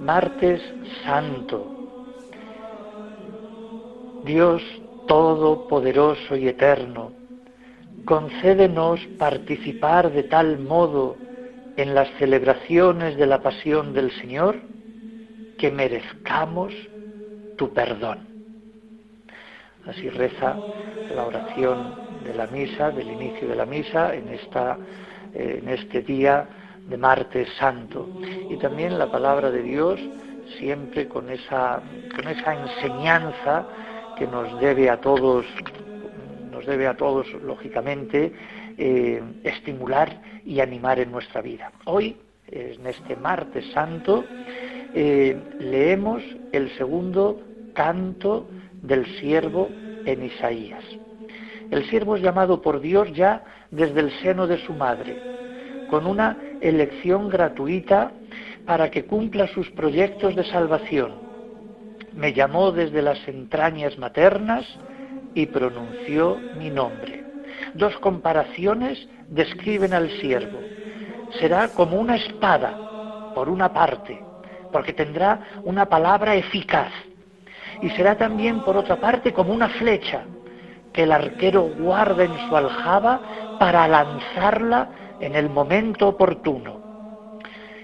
Martes 0.00 0.62
Santo. 1.04 1.66
Dios 4.24 4.62
Todopoderoso 5.06 6.36
y 6.36 6.48
Eterno, 6.48 7.12
concédenos 8.04 9.00
participar 9.18 10.10
de 10.12 10.22
tal 10.24 10.58
modo 10.58 11.16
en 11.76 11.94
las 11.94 12.08
celebraciones 12.18 13.16
de 13.16 13.26
la 13.26 13.42
pasión 13.42 13.92
del 13.92 14.10
Señor 14.12 14.56
que 15.58 15.70
merezcamos 15.70 16.72
tu 17.56 17.72
perdón. 17.72 18.26
Así 19.86 20.08
reza 20.10 20.56
la 21.14 21.26
oración 21.26 21.94
de 22.24 22.34
la 22.34 22.46
misa, 22.48 22.90
del 22.90 23.10
inicio 23.10 23.48
de 23.48 23.54
la 23.54 23.66
misa, 23.66 24.14
en, 24.14 24.28
esta, 24.28 24.76
eh, 25.32 25.60
en 25.62 25.68
este 25.68 26.02
día 26.02 26.46
de 26.88 26.96
martes 26.96 27.48
santo. 27.58 28.08
Y 28.50 28.56
también 28.56 28.98
la 28.98 29.10
palabra 29.10 29.50
de 29.50 29.62
Dios, 29.62 30.00
siempre 30.58 31.08
con 31.08 31.30
esa, 31.30 31.80
con 32.14 32.28
esa 32.28 32.54
enseñanza 32.54 33.66
que 34.18 34.26
nos 34.26 34.58
debe 34.60 34.90
a 34.90 35.00
todos, 35.00 35.46
nos 36.50 36.66
debe 36.66 36.86
a 36.88 36.96
todos, 36.96 37.32
lógicamente, 37.42 38.32
eh, 38.76 39.22
estimular 39.44 40.20
y 40.44 40.60
animar 40.60 40.98
en 40.98 41.12
nuestra 41.12 41.42
vida. 41.42 41.70
Hoy, 41.84 42.16
en 42.48 42.86
este 42.86 43.16
martes 43.16 43.66
santo, 43.72 44.24
eh, 44.94 45.36
leemos 45.58 46.22
el 46.52 46.70
segundo 46.76 47.40
canto 47.74 48.48
del 48.82 49.06
siervo 49.18 49.68
en 50.04 50.24
Isaías. 50.24 50.84
El 51.70 51.84
siervo 51.86 52.16
es 52.16 52.22
llamado 52.22 52.62
por 52.62 52.80
Dios 52.80 53.12
ya 53.12 53.44
desde 53.70 54.00
el 54.00 54.10
seno 54.22 54.46
de 54.46 54.58
su 54.58 54.72
madre, 54.72 55.20
con 55.90 56.06
una 56.06 56.38
elección 56.60 57.28
gratuita 57.28 58.12
para 58.64 58.90
que 58.90 59.04
cumpla 59.04 59.46
sus 59.48 59.70
proyectos 59.70 60.34
de 60.36 60.44
salvación. 60.44 61.14
Me 62.14 62.32
llamó 62.32 62.72
desde 62.72 63.02
las 63.02 63.26
entrañas 63.28 63.98
maternas 63.98 64.64
y 65.34 65.46
pronunció 65.46 66.38
mi 66.58 66.70
nombre. 66.70 67.24
Dos 67.74 67.96
comparaciones 67.98 69.06
describen 69.28 69.92
al 69.92 70.10
siervo. 70.20 70.58
Será 71.38 71.68
como 71.68 72.00
una 72.00 72.16
espada, 72.16 73.32
por 73.34 73.48
una 73.48 73.72
parte, 73.72 74.18
porque 74.72 74.92
tendrá 74.92 75.60
una 75.64 75.86
palabra 75.86 76.34
eficaz. 76.34 76.92
Y 77.82 77.90
será 77.90 78.16
también, 78.16 78.60
por 78.60 78.76
otra 78.76 78.96
parte, 78.96 79.32
como 79.32 79.52
una 79.52 79.68
flecha 79.68 80.24
que 80.92 81.02
el 81.02 81.12
arquero 81.12 81.70
guarda 81.78 82.24
en 82.24 82.48
su 82.48 82.56
aljaba 82.56 83.58
para 83.58 83.86
lanzarla 83.86 84.88
en 85.20 85.34
el 85.34 85.50
momento 85.50 86.08
oportuno. 86.08 87.40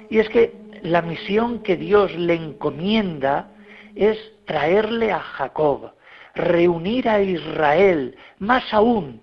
Y 0.09 0.19
es 0.19 0.29
que 0.29 0.55
la 0.83 1.03
misión 1.03 1.63
que 1.63 1.77
Dios 1.77 2.15
le 2.15 2.35
encomienda 2.35 3.49
es 3.95 4.19
traerle 4.47 5.13
a 5.13 5.21
Jacob, 5.21 5.93
reunir 6.35 7.09
a 7.09 7.21
Israel, 7.21 8.17
más 8.39 8.73
aún, 8.73 9.23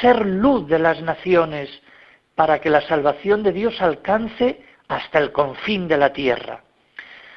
ser 0.00 0.24
luz 0.26 0.66
de 0.68 0.78
las 0.78 1.00
naciones, 1.02 1.68
para 2.34 2.60
que 2.60 2.70
la 2.70 2.80
salvación 2.82 3.42
de 3.42 3.52
Dios 3.52 3.80
alcance 3.80 4.60
hasta 4.88 5.18
el 5.18 5.32
confín 5.32 5.88
de 5.88 5.96
la 5.96 6.12
tierra. 6.12 6.63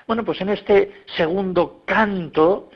Bueno, 0.08 0.24
pues 0.24 0.40
en 0.40 0.50
este 0.50 1.04
segundo 1.18 1.84
canto, 1.86 2.70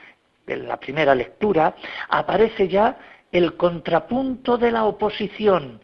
de 0.46 0.58
la 0.58 0.78
primera 0.78 1.16
lectura, 1.16 1.74
aparece 2.10 2.68
ya 2.68 2.98
el 3.32 3.56
contrapunto 3.56 4.58
de 4.58 4.70
la 4.70 4.84
oposición, 4.84 5.82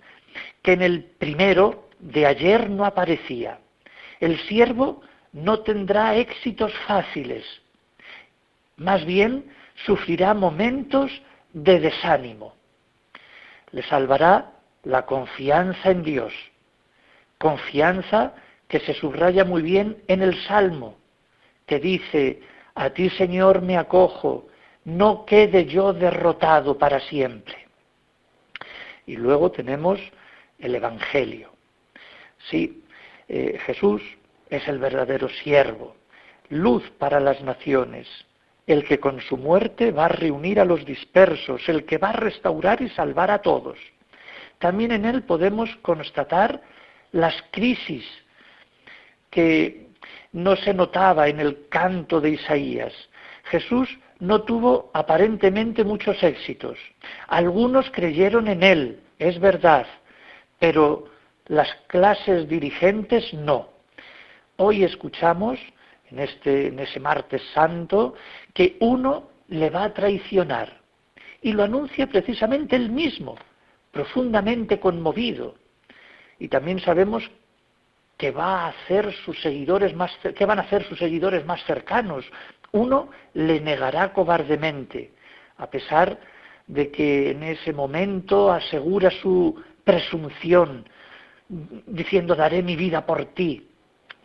que 0.62 0.74
en 0.74 0.82
el 0.82 1.06
primero 1.06 1.88
de 2.00 2.26
ayer 2.26 2.70
no 2.70 2.84
aparecía. 2.84 3.60
El 4.20 4.38
siervo 4.42 5.02
no 5.32 5.60
tendrá 5.60 6.18
éxitos 6.18 6.74
fáciles, 6.86 7.46
más 8.76 9.06
bien 9.06 9.46
sufrirá 9.86 10.34
momentos 10.34 11.12
de 11.54 11.80
desánimo. 11.80 12.56
Le 13.72 13.84
salvará 13.84 14.52
la 14.84 15.06
confianza 15.06 15.92
en 15.92 16.04
Dios, 16.04 16.34
confianza 17.38 18.34
que 18.68 18.82
se 18.82 18.94
subraya 18.94 19.46
muy 19.46 19.62
bien 19.62 20.04
en 20.08 20.22
el 20.22 20.36
Salmo, 20.44 20.98
que 21.68 21.80
dice, 21.80 22.42
a 22.74 22.90
ti 22.90 23.10
Señor 23.12 23.62
me 23.62 23.78
acojo, 23.78 24.48
no 24.86 25.26
quede 25.26 25.66
yo 25.66 25.94
derrotado 25.94 26.78
para 26.78 27.00
siempre. 27.02 27.68
Y 29.06 29.18
luego 29.18 29.52
tenemos 29.52 30.00
el 30.58 30.76
Evangelio. 30.76 31.52
Sí, 32.50 32.84
eh, 33.28 33.60
Jesús 33.66 34.02
es 34.50 34.68
el 34.68 34.80
verdadero 34.80 35.28
siervo, 35.30 35.96
luz 36.50 36.90
para 36.98 37.20
las 37.20 37.42
naciones, 37.42 38.08
el 38.66 38.86
que 38.86 39.00
con 39.00 39.20
su 39.22 39.38
muerte 39.38 39.92
va 39.92 40.06
a 40.06 40.10
reunir 40.10 40.60
a 40.60 40.66
los 40.66 40.86
dispersos, 40.86 41.68
el 41.68 41.86
que 41.86 41.98
va 41.98 42.10
a 42.10 42.14
restaurar 42.14 42.82
y 42.82 42.90
salvar 42.90 43.30
a 43.32 43.40
todos. 43.42 43.78
También 44.60 44.92
en 44.92 45.06
él 45.06 45.24
podemos 45.24 45.76
constatar 45.78 46.62
las 47.12 47.36
crisis 47.52 48.06
que 49.30 49.87
no 50.38 50.56
se 50.56 50.72
notaba 50.72 51.28
en 51.30 51.40
el 51.40 51.68
canto 51.68 52.22
de 52.22 52.30
Isaías. 52.30 52.94
Jesús 53.46 53.90
no 54.20 54.44
tuvo 54.44 54.92
aparentemente 54.94 55.84
muchos 55.84 56.22
éxitos. 56.22 56.78
Algunos 57.28 57.90
creyeron 57.90 58.48
en 58.48 58.62
él, 58.62 59.00
es 59.18 59.40
verdad, 59.40 59.88
pero 60.60 61.06
las 61.48 61.68
clases 61.88 62.48
dirigentes 62.48 63.34
no. 63.34 63.70
Hoy 64.58 64.84
escuchamos, 64.84 65.58
en, 66.12 66.20
este, 66.20 66.68
en 66.68 66.80
ese 66.82 67.00
martes 67.00 67.42
santo, 67.56 68.14
que 68.54 68.78
uno 68.80 69.32
le 69.48 69.72
va 69.72 69.86
a 69.86 69.94
traicionar. 69.94 70.82
Y 71.42 71.52
lo 71.54 71.64
anuncia 71.64 72.06
precisamente 72.06 72.76
él 72.76 72.92
mismo, 72.92 73.38
profundamente 73.92 74.80
conmovido. 74.80 75.56
Y 76.38 76.48
también 76.48 76.80
sabemos 76.80 77.28
que 78.18 78.32
va 78.32 78.66
a 78.66 78.68
hacer 78.70 79.14
sus 79.24 79.40
seguidores 79.42 79.96
más 79.96 80.12
van 80.40 80.60
a 80.60 80.64
hacer 80.64 80.84
sus 80.84 80.98
seguidores 80.98 81.46
más 81.46 81.64
cercanos. 81.66 82.26
Uno 82.72 83.10
le 83.34 83.62
negará 83.62 84.12
cobardemente, 84.12 85.14
a 85.58 85.70
pesar 85.70 86.18
de 86.66 86.92
que 86.92 87.32
en 87.32 87.44
ese 87.44 87.72
momento 87.72 88.52
asegura 88.52 89.10
su 89.10 89.56
presunción, 89.84 90.86
diciendo 91.48 92.36
daré 92.36 92.62
mi 92.62 92.76
vida 92.76 93.06
por 93.06 93.24
ti. 93.26 93.70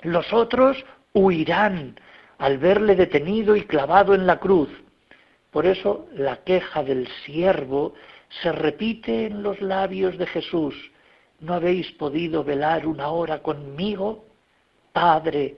Los 0.03 0.33
otros 0.33 0.85
huirán 1.13 2.01
al 2.39 2.59
verle 2.59 2.97
detenido 2.97 3.55
y 3.55 3.63
clavado 3.63 4.15
en 4.15 4.27
la 4.27 4.41
cruz. 4.41 4.69
Por 5.53 5.67
eso 5.67 6.09
la 6.15 6.39
queja 6.39 6.83
del 6.83 7.07
siervo 7.25 7.95
se 8.43 8.51
repite 8.51 9.27
en 9.27 9.43
los 9.43 9.61
labios 9.61 10.19
de 10.19 10.27
Jesús. 10.27 10.75
¿No 11.43 11.55
habéis 11.55 11.91
podido 11.93 12.45
velar 12.45 12.87
una 12.87 13.09
hora 13.09 13.43
conmigo? 13.43 14.25
Padre, 14.93 15.57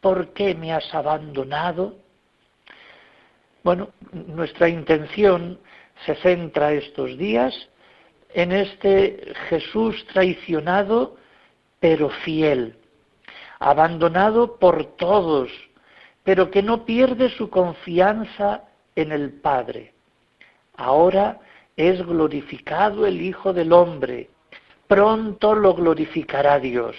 ¿por 0.00 0.32
qué 0.32 0.54
me 0.54 0.72
has 0.72 0.94
abandonado? 0.94 1.96
Bueno, 3.64 3.88
nuestra 4.12 4.68
intención 4.68 5.58
se 6.06 6.14
centra 6.16 6.72
estos 6.72 7.18
días 7.18 7.52
en 8.32 8.52
este 8.52 9.34
Jesús 9.48 10.06
traicionado 10.12 11.16
pero 11.80 12.10
fiel, 12.10 12.76
abandonado 13.58 14.56
por 14.58 14.96
todos, 14.96 15.50
pero 16.22 16.50
que 16.50 16.62
no 16.62 16.84
pierde 16.84 17.28
su 17.30 17.50
confianza 17.50 18.62
en 18.94 19.10
el 19.10 19.32
Padre. 19.32 19.94
Ahora 20.76 21.40
es 21.76 22.00
glorificado 22.06 23.04
el 23.04 23.20
Hijo 23.20 23.52
del 23.52 23.72
Hombre, 23.72 24.30
pronto 24.94 25.54
lo 25.56 25.74
glorificará 25.74 26.60
Dios. 26.60 26.94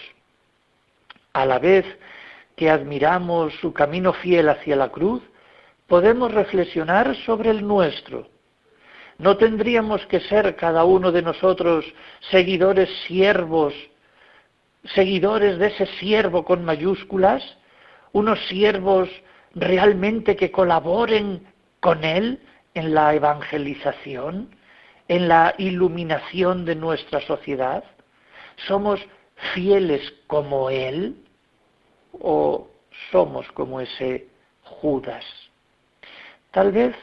A 1.31 1.45
la 1.45 1.60
vez 1.60 1.86
que 2.58 2.69
admiramos 2.69 3.53
su 3.62 3.71
camino 3.71 4.12
fiel 4.12 4.49
hacia 4.49 4.75
la 4.75 4.89
cruz, 4.89 5.23
podemos 5.88 6.34
reflexionar 6.34 7.15
sobre 7.25 7.51
el 7.51 7.65
nuestro 7.65 8.27
¿No 9.17 9.38
tendríamos 9.38 10.05
que 10.08 10.19
ser 10.19 10.58
cada 10.58 10.84
uno 10.84 11.10
de 11.13 11.21
nosotros 11.21 11.86
seguidores 12.31 12.89
siervos, 13.08 13.73
seguidores 14.93 15.58
de 15.58 15.67
ese 15.67 15.86
siervo 15.99 16.43
con 16.43 16.65
mayúsculas? 16.65 17.41
Unos 18.12 18.45
siervos 18.47 19.08
realmente 19.53 20.36
que 20.36 20.51
colaboren 20.51 21.47
con 21.79 22.03
Él 22.03 22.41
en 22.73 22.93
la 22.93 23.15
evangelización, 23.15 24.49
en 25.07 25.27
la 25.27 25.53
iluminación 25.57 26.65
de 26.65 26.75
nuestra 26.75 27.21
sociedad? 27.21 27.83
¿Somos 28.67 28.99
fieles 29.53 30.13
como 30.27 30.69
Él 30.69 31.15
o 32.11 32.67
somos 33.11 33.49
como 33.51 33.81
ese 33.81 34.27
Judas? 34.63 35.25
Tal 36.51 36.71
vez 36.71 36.95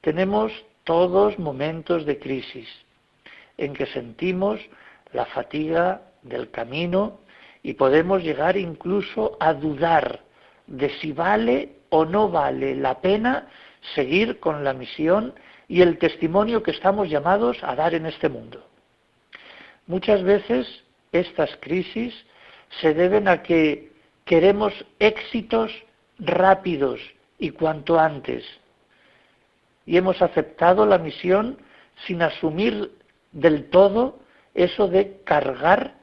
tenemos 0.00 0.52
todos 0.84 1.38
momentos 1.38 2.04
de 2.04 2.18
crisis 2.18 2.68
en 3.56 3.72
que 3.72 3.86
sentimos 3.86 4.60
la 5.12 5.24
fatiga 5.26 6.02
del 6.22 6.50
camino 6.50 7.20
y 7.62 7.74
podemos 7.74 8.22
llegar 8.22 8.56
incluso 8.56 9.36
a 9.40 9.54
dudar 9.54 10.20
de 10.66 10.90
si 11.00 11.12
vale 11.12 11.76
o 11.88 12.04
no 12.04 12.28
vale 12.28 12.74
la 12.74 13.00
pena 13.00 13.48
seguir 13.94 14.40
con 14.40 14.64
la 14.64 14.74
misión 14.74 15.34
y 15.68 15.82
el 15.82 15.98
testimonio 15.98 16.62
que 16.62 16.70
estamos 16.70 17.08
llamados 17.08 17.62
a 17.62 17.74
dar 17.74 17.94
en 17.94 18.06
este 18.06 18.28
mundo. 18.28 18.64
Muchas 19.86 20.22
veces 20.22 20.66
estas 21.12 21.56
crisis 21.60 22.14
se 22.80 22.94
deben 22.94 23.28
a 23.28 23.42
que 23.42 23.92
queremos 24.24 24.72
éxitos 24.98 25.72
rápidos 26.18 27.00
y 27.38 27.50
cuanto 27.50 27.98
antes, 27.98 28.44
y 29.86 29.96
hemos 29.96 30.22
aceptado 30.22 30.86
la 30.86 30.98
misión 30.98 31.58
sin 32.06 32.22
asumir 32.22 32.92
del 33.32 33.68
todo 33.68 34.18
eso 34.54 34.88
de 34.88 35.20
cargar 35.24 35.94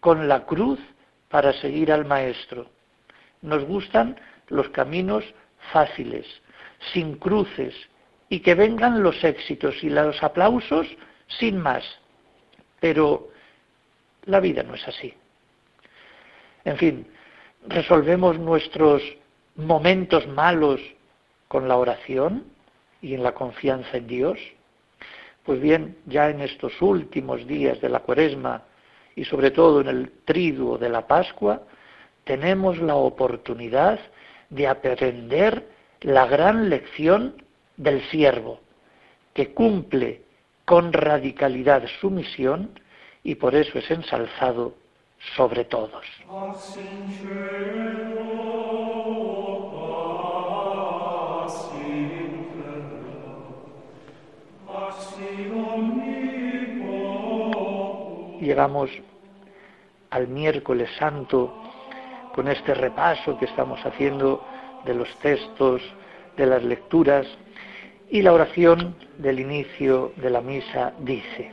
con 0.00 0.28
la 0.28 0.44
cruz 0.46 0.80
para 1.28 1.52
seguir 1.52 1.92
al 1.92 2.04
Maestro. 2.04 2.66
Nos 3.42 3.64
gustan 3.64 4.16
los 4.48 4.68
caminos 4.70 5.24
fáciles, 5.72 6.26
sin 6.92 7.16
cruces, 7.16 7.74
y 8.28 8.40
que 8.40 8.54
vengan 8.54 9.02
los 9.02 9.22
éxitos 9.24 9.82
y 9.82 9.90
los 9.90 10.22
aplausos 10.22 10.86
sin 11.26 11.58
más. 11.58 11.84
Pero 12.80 13.28
la 14.24 14.40
vida 14.40 14.62
no 14.62 14.74
es 14.74 14.86
así. 14.86 15.14
En 16.64 16.76
fin, 16.76 17.06
resolvemos 17.66 18.38
nuestros 18.38 19.02
momentos 19.56 20.26
malos 20.28 20.80
con 21.48 21.66
la 21.66 21.76
oración, 21.76 22.44
y 23.00 23.14
en 23.14 23.22
la 23.22 23.32
confianza 23.32 23.96
en 23.96 24.06
Dios? 24.06 24.38
Pues 25.44 25.60
bien, 25.60 25.96
ya 26.06 26.30
en 26.30 26.40
estos 26.40 26.80
últimos 26.82 27.46
días 27.46 27.80
de 27.80 27.88
la 27.88 28.00
cuaresma 28.00 28.62
y 29.14 29.24
sobre 29.24 29.50
todo 29.50 29.80
en 29.80 29.88
el 29.88 30.10
triduo 30.24 30.78
de 30.78 30.88
la 30.88 31.06
Pascua, 31.06 31.62
tenemos 32.24 32.78
la 32.78 32.94
oportunidad 32.94 33.98
de 34.50 34.66
aprender 34.66 35.66
la 36.02 36.26
gran 36.26 36.68
lección 36.68 37.42
del 37.78 38.02
siervo, 38.10 38.60
que 39.32 39.54
cumple 39.54 40.22
con 40.66 40.92
radicalidad 40.92 41.84
su 42.00 42.10
misión 42.10 42.78
y 43.24 43.36
por 43.36 43.54
eso 43.54 43.78
es 43.78 43.90
ensalzado 43.90 44.74
sobre 45.34 45.64
todos. 45.64 46.04
llegamos 58.40 58.90
al 60.10 60.26
miércoles 60.28 60.88
santo 60.98 61.52
con 62.34 62.48
este 62.48 62.72
repaso 62.72 63.38
que 63.38 63.44
estamos 63.44 63.78
haciendo 63.84 64.42
de 64.86 64.94
los 64.94 65.08
textos, 65.18 65.82
de 66.36 66.46
las 66.46 66.62
lecturas, 66.62 67.26
y 68.10 68.22
la 68.22 68.32
oración 68.32 68.96
del 69.18 69.40
inicio 69.40 70.12
de 70.16 70.30
la 70.30 70.40
misa 70.40 70.92
dice, 71.00 71.52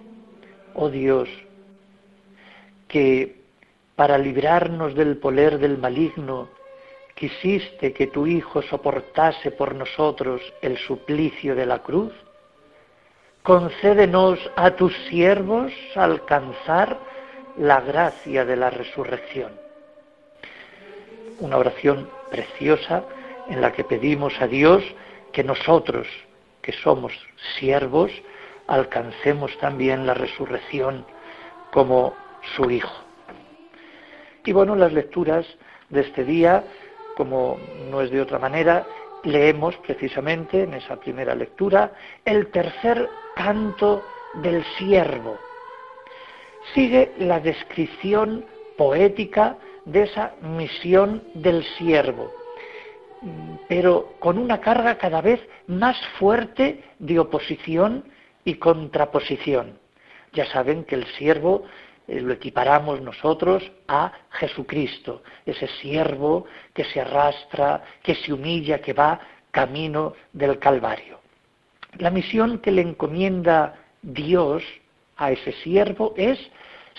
oh 0.74 0.90
Dios, 0.90 1.30
que 2.88 3.42
para 3.96 4.18
librarnos 4.18 4.96
del 4.96 5.18
poder 5.18 5.58
del 5.58 5.78
maligno, 5.78 6.50
quisiste 7.14 7.94
que 7.94 8.08
tu 8.08 8.28
Hijo 8.28 8.62
soportase 8.62 9.52
por 9.52 9.74
nosotros 9.74 10.42
el 10.62 10.78
suplicio 10.78 11.56
de 11.56 11.66
la 11.66 11.80
cruz, 11.80 12.14
concédenos 13.42 14.40
a 14.56 14.72
tus 14.72 14.96
siervos 15.08 15.72
alcanzar 15.96 16.98
la 17.58 17.80
gracia 17.82 18.44
de 18.44 18.56
la 18.56 18.70
resurrección. 18.70 19.52
Una 21.40 21.58
oración 21.58 22.10
preciosa 22.30 23.04
en 23.50 23.62
la 23.62 23.72
que 23.72 23.84
pedimos 23.84 24.34
a 24.42 24.48
Dios 24.48 24.84
que 25.32 25.44
nosotros, 25.44 26.08
que 26.66 26.74
somos 26.74 27.14
siervos, 27.60 28.12
alcancemos 28.66 29.56
también 29.60 30.08
la 30.08 30.16
resurrección 30.16 31.06
como 31.72 32.16
su 32.56 32.72
Hijo. 32.72 33.04
Y 34.44 34.52
bueno, 34.52 34.76
las 34.76 34.92
lecturas 34.92 35.46
de 35.90 36.02
este 36.02 36.24
día, 36.24 36.64
como 37.16 37.60
no 37.92 38.02
es 38.02 38.10
de 38.10 38.20
otra 38.20 38.40
manera, 38.40 38.84
leemos 39.24 39.78
precisamente 39.78 40.64
en 40.64 40.74
esa 40.74 40.96
primera 40.96 41.36
lectura 41.36 41.92
el 42.26 42.48
tercer 42.48 43.10
canto 43.36 44.04
del 44.42 44.64
siervo. 44.80 45.38
Sigue 46.74 47.12
la 47.20 47.40
descripción 47.40 48.44
poética 48.76 49.58
de 49.86 50.04
esa 50.04 50.34
misión 50.42 51.24
del 51.36 51.64
siervo, 51.78 52.32
pero 53.68 54.16
con 54.20 54.38
una 54.38 54.60
carga 54.62 54.98
cada 54.98 55.22
vez 55.22 55.42
más 55.68 55.98
fuerte 56.20 56.84
de 57.00 57.20
oposición 57.20 58.06
y 58.44 58.56
contraposición. 58.56 59.80
Ya 60.34 60.46
saben 60.46 60.84
que 60.84 60.96
el 60.96 61.06
siervo 61.18 61.64
eh, 62.08 62.22
lo 62.22 62.34
equiparamos 62.34 63.02
nosotros 63.02 63.72
a 63.88 64.12
Jesucristo, 64.32 65.24
ese 65.46 65.68
siervo 65.82 66.46
que 66.74 66.84
se 66.86 67.02
arrastra, 67.02 67.84
que 68.04 68.16
se 68.16 68.32
humilla, 68.34 68.80
que 68.80 68.94
va 68.94 69.20
camino 69.52 70.14
del 70.34 70.60
Calvario. 70.60 71.20
La 71.98 72.12
misión 72.12 72.60
que 72.60 72.72
le 72.72 72.82
encomienda 72.82 73.76
Dios 74.02 74.64
a 75.18 75.32
ese 75.32 75.54
siervo 75.64 76.14
es 76.18 76.38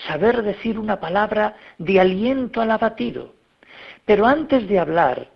saber 0.07 0.41
decir 0.41 0.77
una 0.77 0.99
palabra 0.99 1.55
de 1.77 1.99
aliento 1.99 2.61
al 2.61 2.71
abatido. 2.71 3.33
Pero 4.05 4.25
antes 4.25 4.67
de 4.67 4.79
hablar, 4.79 5.29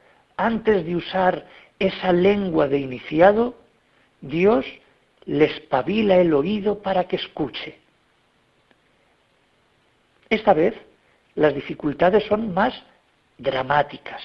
antes 0.46 0.86
de 0.86 0.96
usar 0.96 1.46
esa 1.78 2.12
lengua 2.12 2.68
de 2.68 2.80
iniciado, 2.80 3.56
Dios 4.22 4.66
le 5.26 5.46
espabila 5.46 6.18
el 6.18 6.34
oído 6.34 6.82
para 6.82 7.04
que 7.04 7.18
escuche. 7.18 7.78
Esta 10.30 10.54
vez 10.54 10.76
las 11.36 11.54
dificultades 11.54 12.24
son 12.26 12.54
más 12.54 12.74
dramáticas. 13.38 14.22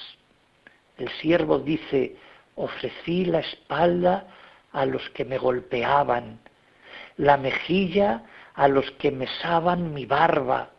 El 0.97 1.09
siervo 1.21 1.59
dice, 1.59 2.17
ofrecí 2.55 3.27
la 3.27 3.41
espalda 3.41 4.27
a 4.73 4.87
los 4.87 5.09
que 5.11 5.25
me 5.25 5.37
golpeaban, 5.37 6.39
la 7.19 7.37
mejilla 7.37 8.23
a 8.55 8.69
los 8.69 8.91
que 8.93 9.11
mesaban 9.11 9.93
mi 9.93 10.07
barba, 10.07 10.71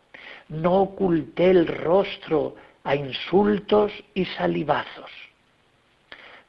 no 0.48 0.82
oculté 0.82 1.50
el 1.50 1.66
rostro 1.66 2.56
a 2.82 2.96
insultos 2.96 3.92
y 4.14 4.24
salivazos. 4.24 5.27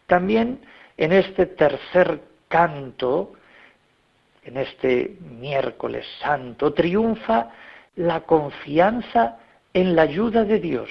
También 0.10 0.60
en 0.98 1.12
este 1.14 1.46
tercer 1.46 2.20
canto, 2.48 3.34
en 4.44 4.58
este 4.58 5.18
miércoles 5.22 6.04
santo, 6.20 6.74
triunfa 6.74 7.52
la 7.96 8.22
confianza 8.22 9.38
en 9.72 9.96
la 9.96 10.02
ayuda 10.02 10.46
de 10.46 10.60
Dios. 10.60 10.90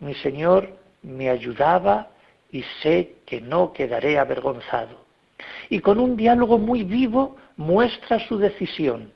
Mi 0.00 0.14
Señor 0.14 0.70
me 1.02 1.28
ayudaba 1.28 2.08
y 2.50 2.62
sé 2.82 3.16
que 3.26 3.42
no 3.42 3.74
quedaré 3.74 4.18
avergonzado. 4.18 5.04
Y 5.68 5.80
con 5.80 6.00
un 6.00 6.16
diálogo 6.16 6.56
muy 6.56 6.84
vivo 6.84 7.36
muestra 7.58 8.26
su 8.26 8.38
decisión. 8.38 9.12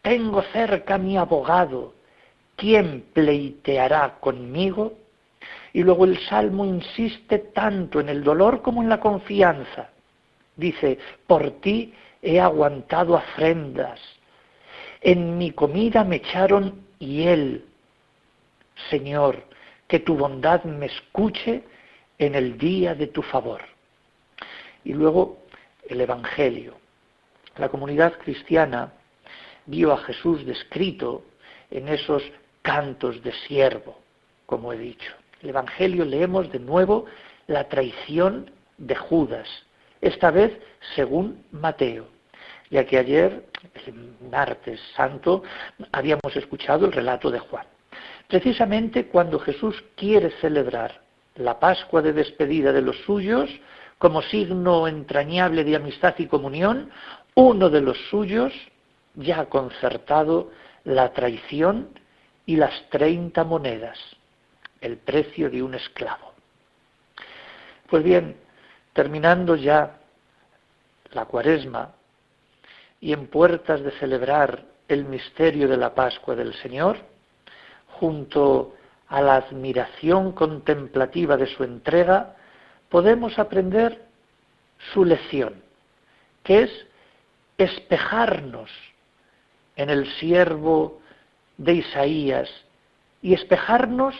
Tengo 0.00 0.42
cerca 0.52 0.94
a 0.94 0.98
mi 0.98 1.16
abogado. 1.16 1.92
¿Quién 2.54 3.04
pleiteará 3.12 4.18
conmigo? 4.20 4.92
Y 5.72 5.82
luego 5.82 6.04
el 6.04 6.18
Salmo 6.20 6.64
insiste 6.64 7.38
tanto 7.38 8.00
en 8.00 8.08
el 8.08 8.24
dolor 8.24 8.62
como 8.62 8.82
en 8.82 8.88
la 8.88 9.00
confianza. 9.00 9.90
Dice, 10.56 10.98
por 11.26 11.60
ti 11.60 11.94
he 12.22 12.40
aguantado 12.40 13.16
afrendas. 13.16 14.00
En 15.00 15.38
mi 15.38 15.52
comida 15.52 16.04
me 16.04 16.16
echaron 16.16 16.86
hiel. 16.98 17.64
Señor, 18.90 19.44
que 19.86 20.00
tu 20.00 20.16
bondad 20.16 20.64
me 20.64 20.86
escuche 20.86 21.62
en 22.18 22.34
el 22.34 22.58
día 22.58 22.94
de 22.94 23.06
tu 23.08 23.22
favor. 23.22 23.62
Y 24.84 24.92
luego 24.92 25.38
el 25.88 26.00
Evangelio. 26.00 26.74
La 27.56 27.68
comunidad 27.68 28.18
cristiana 28.18 28.92
vio 29.66 29.92
a 29.92 29.98
Jesús 29.98 30.44
descrito 30.46 31.24
en 31.70 31.88
esos 31.88 32.22
cantos 32.62 33.22
de 33.22 33.32
siervo, 33.32 33.98
como 34.46 34.72
he 34.72 34.78
dicho. 34.78 35.17
El 35.42 35.50
Evangelio 35.50 36.04
leemos 36.04 36.50
de 36.50 36.58
nuevo 36.58 37.06
la 37.46 37.68
traición 37.68 38.50
de 38.76 38.94
Judas, 38.94 39.48
esta 40.00 40.30
vez 40.30 40.58
según 40.94 41.44
Mateo, 41.50 42.06
ya 42.70 42.84
que 42.84 42.98
ayer, 42.98 43.44
el 43.86 44.14
martes 44.30 44.80
santo, 44.96 45.42
habíamos 45.92 46.34
escuchado 46.36 46.86
el 46.86 46.92
relato 46.92 47.30
de 47.30 47.38
Juan. 47.38 47.66
Precisamente 48.28 49.06
cuando 49.06 49.38
Jesús 49.38 49.82
quiere 49.96 50.30
celebrar 50.40 51.00
la 51.36 51.58
Pascua 51.58 52.02
de 52.02 52.12
despedida 52.12 52.72
de 52.72 52.82
los 52.82 52.96
suyos, 53.02 53.48
como 53.98 54.22
signo 54.22 54.86
entrañable 54.86 55.64
de 55.64 55.76
amistad 55.76 56.14
y 56.18 56.26
comunión, 56.26 56.90
uno 57.34 57.70
de 57.70 57.80
los 57.80 57.96
suyos 58.10 58.52
ya 59.14 59.40
ha 59.40 59.46
concertado 59.46 60.50
la 60.84 61.12
traición 61.12 61.88
y 62.46 62.56
las 62.56 62.88
treinta 62.90 63.44
monedas, 63.44 63.98
el 64.80 64.96
precio 64.98 65.50
de 65.50 65.62
un 65.62 65.74
esclavo. 65.74 66.32
Pues 67.88 68.02
bien, 68.02 68.36
terminando 68.92 69.56
ya 69.56 69.98
la 71.12 71.24
cuaresma 71.24 71.92
y 73.00 73.12
en 73.12 73.28
puertas 73.28 73.80
de 73.82 73.92
celebrar 73.92 74.64
el 74.88 75.04
misterio 75.04 75.68
de 75.68 75.76
la 75.76 75.94
Pascua 75.94 76.34
del 76.34 76.54
Señor, 76.54 76.98
junto 77.86 78.74
a 79.08 79.20
la 79.20 79.36
admiración 79.36 80.32
contemplativa 80.32 81.36
de 81.36 81.46
su 81.46 81.64
entrega, 81.64 82.36
podemos 82.88 83.38
aprender 83.38 84.02
su 84.92 85.04
lección, 85.04 85.62
que 86.42 86.62
es 86.62 86.86
espejarnos 87.56 88.70
en 89.76 89.90
el 89.90 90.06
siervo 90.14 91.00
de 91.56 91.74
Isaías 91.74 92.48
y 93.22 93.34
espejarnos 93.34 94.14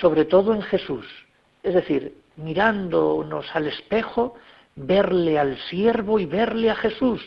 sobre 0.00 0.24
todo 0.24 0.54
en 0.54 0.62
Jesús, 0.62 1.06
es 1.62 1.74
decir, 1.74 2.16
mirándonos 2.36 3.54
al 3.54 3.66
espejo, 3.66 4.34
verle 4.74 5.38
al 5.38 5.58
siervo 5.68 6.18
y 6.18 6.26
verle 6.26 6.70
a 6.70 6.76
Jesús, 6.76 7.22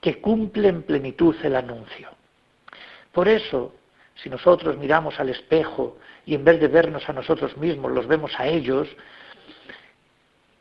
que 0.00 0.20
cumple 0.20 0.68
en 0.68 0.82
plenitud 0.82 1.34
el 1.42 1.56
anuncio. 1.56 2.08
Por 3.12 3.28
eso, 3.28 3.74
si 4.14 4.28
nosotros 4.28 4.76
miramos 4.78 5.18
al 5.20 5.28
espejo 5.28 5.98
y 6.26 6.34
en 6.34 6.44
vez 6.44 6.60
de 6.60 6.68
vernos 6.68 7.08
a 7.08 7.12
nosotros 7.12 7.56
mismos 7.56 7.92
los 7.92 8.06
vemos 8.06 8.32
a 8.38 8.46
ellos, 8.46 8.88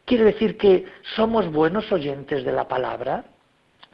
quiere 0.06 0.26
decir 0.26 0.58
que 0.58 0.86
somos 1.16 1.52
buenos 1.52 1.92
oyentes 1.92 2.44
de 2.44 2.52
la 2.52 2.68
palabra, 2.68 3.26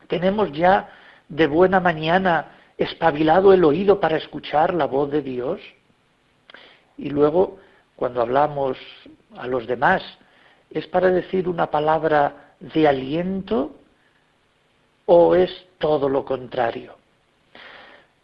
tenemos 0.08 0.52
ya 0.52 0.90
de 1.30 1.48
buena 1.48 1.80
mañana 1.80 2.52
espabilado 2.78 3.54
el 3.54 3.64
oído 3.64 4.00
para 4.00 4.18
escuchar 4.18 4.74
la 4.74 4.86
voz 4.86 5.12
de 5.12 5.22
Dios. 5.22 5.60
Y 6.98 7.10
luego, 7.10 7.58
cuando 7.96 8.22
hablamos 8.22 8.78
a 9.38 9.48
los 9.48 9.68
demás, 9.68 10.04
es 10.70 10.88
para 10.88 11.10
decir 11.10 11.48
una 11.48 11.70
palabra 11.70 12.54
de 12.60 12.88
aliento 12.88 13.76
o 15.06 15.36
es 15.36 15.66
todo 15.78 16.10
lo 16.10 16.26
contrario. 16.26 16.96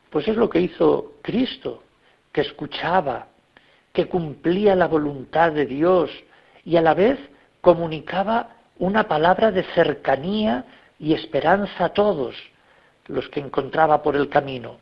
Pues 0.10 0.28
es 0.28 0.36
lo 0.36 0.50
que 0.50 0.62
hizo 0.62 1.14
Cristo, 1.22 1.84
que 2.32 2.42
escuchaba, 2.42 3.28
que 3.94 4.08
cumplía 4.08 4.76
la 4.76 4.88
voluntad 4.88 5.52
de 5.52 5.66
Dios 5.66 6.12
y 6.66 6.76
a 6.78 6.82
la 6.82 6.94
vez 6.94 7.20
comunicaba 7.62 8.50
una 8.80 9.08
palabra 9.08 9.52
de 9.52 9.64
cercanía 9.76 10.66
y 11.00 11.14
esperanza 11.14 11.86
a 11.86 11.94
todos 11.94 12.36
los 13.08 13.30
que 13.30 13.40
encontraba 13.40 14.02
por 14.02 14.16
el 14.16 14.30
camino. 14.30 14.78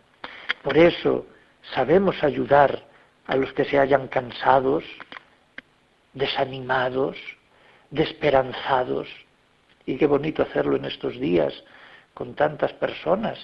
Por 0.63 0.77
eso 0.77 1.25
sabemos 1.73 2.23
ayudar 2.23 2.90
a 3.31 3.37
los 3.37 3.53
que 3.53 3.63
se 3.63 3.79
hayan 3.79 4.09
cansados, 4.09 4.83
desanimados, 6.11 7.15
desesperanzados. 7.89 9.07
Y 9.85 9.95
qué 9.95 10.05
bonito 10.05 10.43
hacerlo 10.43 10.75
en 10.75 10.83
estos 10.83 11.17
días 11.17 11.53
con 12.13 12.35
tantas 12.35 12.73
personas 12.73 13.39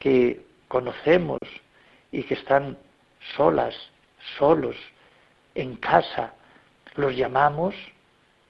que 0.00 0.44
conocemos 0.66 1.38
y 2.10 2.24
que 2.24 2.34
están 2.34 2.76
solas, 3.36 3.76
solos, 4.38 4.74
en 5.54 5.76
casa. 5.76 6.34
Los 6.96 7.16
llamamos, 7.16 7.76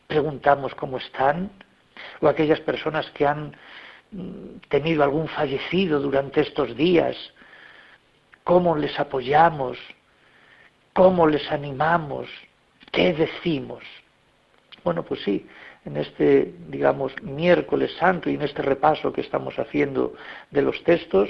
preguntamos 0.06 0.74
cómo 0.74 0.96
están, 0.96 1.50
o 2.22 2.28
aquellas 2.28 2.60
personas 2.60 3.10
que 3.10 3.26
han 3.26 3.54
mm, 4.10 4.56
tenido 4.70 5.04
algún 5.04 5.28
fallecido 5.28 6.00
durante 6.00 6.40
estos 6.40 6.74
días, 6.74 7.14
cómo 8.42 8.74
les 8.74 8.98
apoyamos, 8.98 9.76
cómo 10.92 11.26
les 11.26 11.50
animamos, 11.50 12.28
qué 12.90 13.12
decimos. 13.12 13.82
Bueno, 14.84 15.04
pues 15.04 15.22
sí, 15.22 15.46
en 15.84 15.96
este, 15.96 16.54
digamos, 16.68 17.12
miércoles 17.22 17.92
santo 17.98 18.30
y 18.30 18.34
en 18.34 18.42
este 18.42 18.62
repaso 18.62 19.12
que 19.12 19.20
estamos 19.20 19.58
haciendo 19.58 20.14
de 20.50 20.62
los 20.62 20.82
textos, 20.84 21.28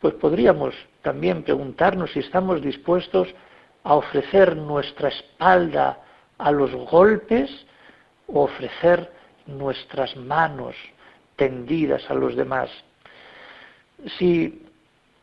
pues 0.00 0.14
podríamos 0.14 0.74
también 1.02 1.42
preguntarnos 1.42 2.12
si 2.12 2.20
estamos 2.20 2.62
dispuestos 2.62 3.28
a 3.82 3.94
ofrecer 3.94 4.56
nuestra 4.56 5.08
espalda 5.08 6.00
a 6.38 6.50
los 6.52 6.72
golpes 6.90 7.50
o 8.28 8.42
ofrecer 8.44 9.10
nuestras 9.46 10.14
manos 10.16 10.76
tendidas 11.36 12.08
a 12.10 12.14
los 12.14 12.36
demás. 12.36 12.70
Si 14.18 14.67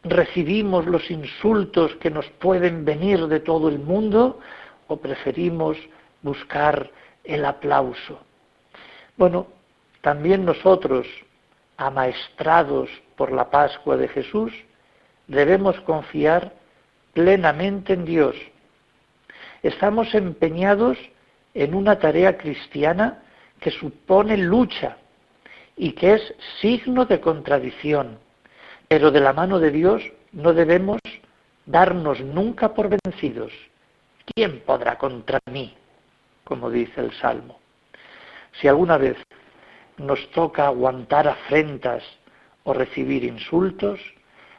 recibimos 0.05 0.85
los 0.85 1.09
insultos 1.09 1.95
que 1.95 2.11
nos 2.11 2.27
pueden 2.39 2.85
venir 2.85 3.27
de 3.27 3.39
todo 3.39 3.69
el 3.69 3.79
mundo 3.79 4.39
o 4.87 4.97
preferimos 4.97 5.77
buscar 6.21 6.91
el 7.23 7.43
aplauso. 7.43 8.19
Bueno, 9.17 9.47
también 10.01 10.45
nosotros, 10.45 11.07
amaestrados 11.77 12.89
por 13.15 13.31
la 13.31 13.49
Pascua 13.49 13.97
de 13.97 14.07
Jesús, 14.07 14.53
debemos 15.27 15.79
confiar 15.81 16.53
plenamente 17.13 17.93
en 17.93 18.05
Dios. 18.05 18.35
Estamos 19.63 20.13
empeñados 20.13 20.97
en 21.55 21.73
una 21.73 21.97
tarea 21.97 22.37
cristiana 22.37 23.23
que 23.59 23.71
supone 23.71 24.37
lucha 24.37 24.97
y 25.75 25.93
que 25.93 26.13
es 26.13 26.33
signo 26.61 27.05
de 27.05 27.19
contradicción. 27.19 28.19
Pero 28.87 29.11
de 29.11 29.19
la 29.19 29.33
mano 29.33 29.59
de 29.59 29.71
Dios 29.71 30.03
no 30.31 30.53
debemos 30.53 30.99
darnos 31.65 32.21
nunca 32.21 32.73
por 32.73 32.89
vencidos. 32.89 33.51
¿Quién 34.33 34.61
podrá 34.61 34.97
contra 34.97 35.39
mí? 35.51 35.75
Como 36.43 36.69
dice 36.69 37.01
el 37.01 37.11
Salmo. 37.13 37.59
Si 38.59 38.67
alguna 38.67 38.97
vez 38.97 39.17
nos 39.97 40.29
toca 40.31 40.67
aguantar 40.67 41.27
afrentas 41.27 42.03
o 42.63 42.73
recibir 42.73 43.23
insultos, 43.23 43.99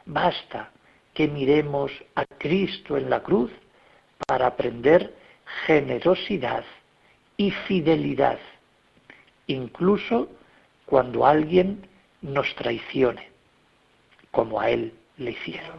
basta 0.05 0.71
que 1.13 1.27
miremos 1.27 1.91
a 2.15 2.25
Cristo 2.25 2.97
en 2.97 3.09
la 3.09 3.21
cruz 3.21 3.51
para 4.27 4.47
aprender 4.47 5.15
generosidad 5.65 6.63
y 7.37 7.51
fidelidad 7.51 8.39
incluso 9.47 10.29
cuando 10.85 11.25
alguien 11.25 11.87
nos 12.21 12.53
traicione, 12.55 13.29
como 14.37 14.59
a 14.59 14.69
él 14.69 14.93
le 15.17 15.31
hicieron. 15.31 15.75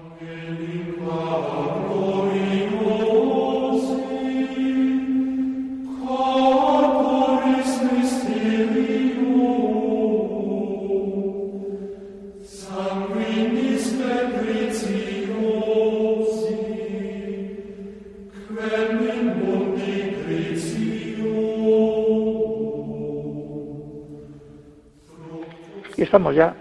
estamos 25.99 26.35
ya 26.35 26.57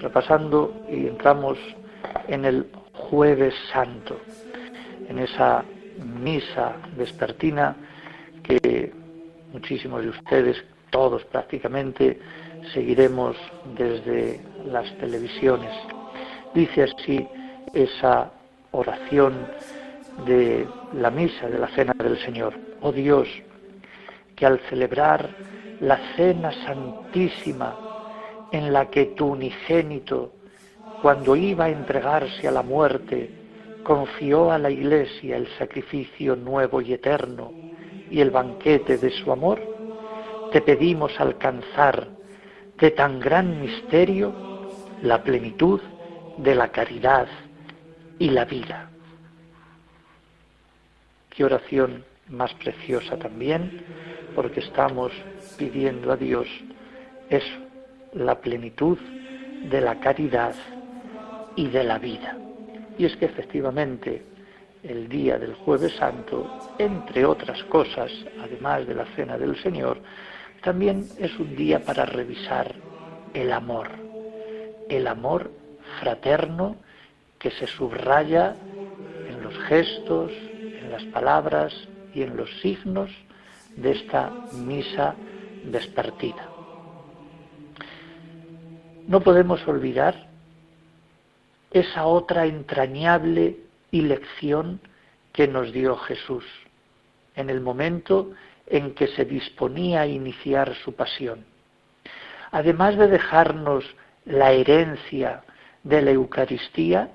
repasando 0.00 0.84
y 0.90 1.06
entramos 1.06 1.58
en 2.28 2.44
el 2.44 2.66
jueves 2.92 3.54
santo, 3.72 4.20
en 5.08 5.18
esa 5.18 5.64
misa 6.20 6.76
vespertina 6.96 7.76
que 8.42 8.92
muchísimos 9.52 10.02
de 10.02 10.10
ustedes, 10.10 10.64
todos 10.90 11.24
prácticamente, 11.24 12.18
seguiremos 12.72 13.36
desde 13.76 14.40
las 14.66 14.92
televisiones. 14.98 15.72
Dice 16.54 16.84
así 16.84 17.26
esa 17.72 18.30
oración 18.72 19.46
de 20.26 20.66
la 20.94 21.10
misa 21.10 21.48
de 21.48 21.58
la 21.58 21.68
cena 21.68 21.94
del 21.98 22.18
Señor. 22.18 22.54
Oh 22.80 22.92
Dios, 22.92 23.28
que 24.34 24.46
al 24.46 24.58
celebrar 24.68 25.28
la 25.80 25.98
cena 26.16 26.52
santísima 26.64 27.87
en 28.52 28.72
la 28.72 28.90
que 28.90 29.06
tu 29.06 29.26
unigénito, 29.26 30.32
cuando 31.02 31.36
iba 31.36 31.66
a 31.66 31.70
entregarse 31.70 32.48
a 32.48 32.50
la 32.50 32.62
muerte, 32.62 33.30
confió 33.82 34.50
a 34.50 34.58
la 34.58 34.70
Iglesia 34.70 35.36
el 35.36 35.48
sacrificio 35.58 36.36
nuevo 36.36 36.80
y 36.80 36.92
eterno 36.92 37.52
y 38.10 38.20
el 38.20 38.30
banquete 38.30 38.98
de 38.98 39.10
su 39.10 39.30
amor, 39.30 39.60
te 40.52 40.60
pedimos 40.60 41.18
alcanzar 41.20 42.08
de 42.78 42.90
tan 42.90 43.20
gran 43.20 43.60
misterio 43.60 44.32
la 45.02 45.22
plenitud 45.22 45.80
de 46.38 46.54
la 46.54 46.68
caridad 46.68 47.28
y 48.18 48.30
la 48.30 48.44
vida. 48.44 48.90
Qué 51.30 51.44
oración 51.44 52.04
más 52.28 52.52
preciosa 52.54 53.16
también, 53.16 53.84
porque 54.34 54.60
estamos 54.60 55.12
pidiendo 55.56 56.12
a 56.12 56.16
Dios 56.16 56.48
eso, 57.30 57.67
la 58.12 58.40
plenitud 58.40 58.98
de 59.70 59.80
la 59.80 59.98
caridad 60.00 60.54
y 61.56 61.68
de 61.68 61.84
la 61.84 61.98
vida. 61.98 62.36
Y 62.96 63.04
es 63.04 63.16
que 63.16 63.26
efectivamente 63.26 64.22
el 64.82 65.08
día 65.08 65.38
del 65.38 65.54
jueves 65.54 65.92
santo, 65.96 66.46
entre 66.78 67.24
otras 67.24 67.62
cosas, 67.64 68.10
además 68.42 68.86
de 68.86 68.94
la 68.94 69.04
cena 69.16 69.36
del 69.36 69.60
Señor, 69.62 69.98
también 70.62 71.06
es 71.18 71.38
un 71.38 71.54
día 71.56 71.80
para 71.80 72.04
revisar 72.04 72.74
el 73.34 73.52
amor, 73.52 73.88
el 74.88 75.06
amor 75.06 75.50
fraterno 76.00 76.76
que 77.38 77.50
se 77.50 77.66
subraya 77.66 78.56
en 79.28 79.42
los 79.42 79.56
gestos, 79.66 80.32
en 80.32 80.90
las 80.90 81.04
palabras 81.04 81.72
y 82.14 82.22
en 82.22 82.36
los 82.36 82.50
signos 82.60 83.10
de 83.76 83.92
esta 83.92 84.32
misa 84.52 85.14
despertida. 85.64 86.47
No 89.08 89.22
podemos 89.22 89.66
olvidar 89.66 90.28
esa 91.70 92.04
otra 92.04 92.44
entrañable 92.44 93.56
y 93.90 94.02
lección 94.02 94.80
que 95.32 95.48
nos 95.48 95.72
dio 95.72 95.96
Jesús 95.96 96.44
en 97.34 97.48
el 97.48 97.62
momento 97.62 98.32
en 98.66 98.94
que 98.94 99.06
se 99.08 99.24
disponía 99.24 100.02
a 100.02 100.06
iniciar 100.06 100.74
su 100.84 100.94
pasión. 100.94 101.46
Además 102.50 102.98
de 102.98 103.08
dejarnos 103.08 103.82
la 104.26 104.52
herencia 104.52 105.42
de 105.84 106.02
la 106.02 106.10
Eucaristía, 106.10 107.10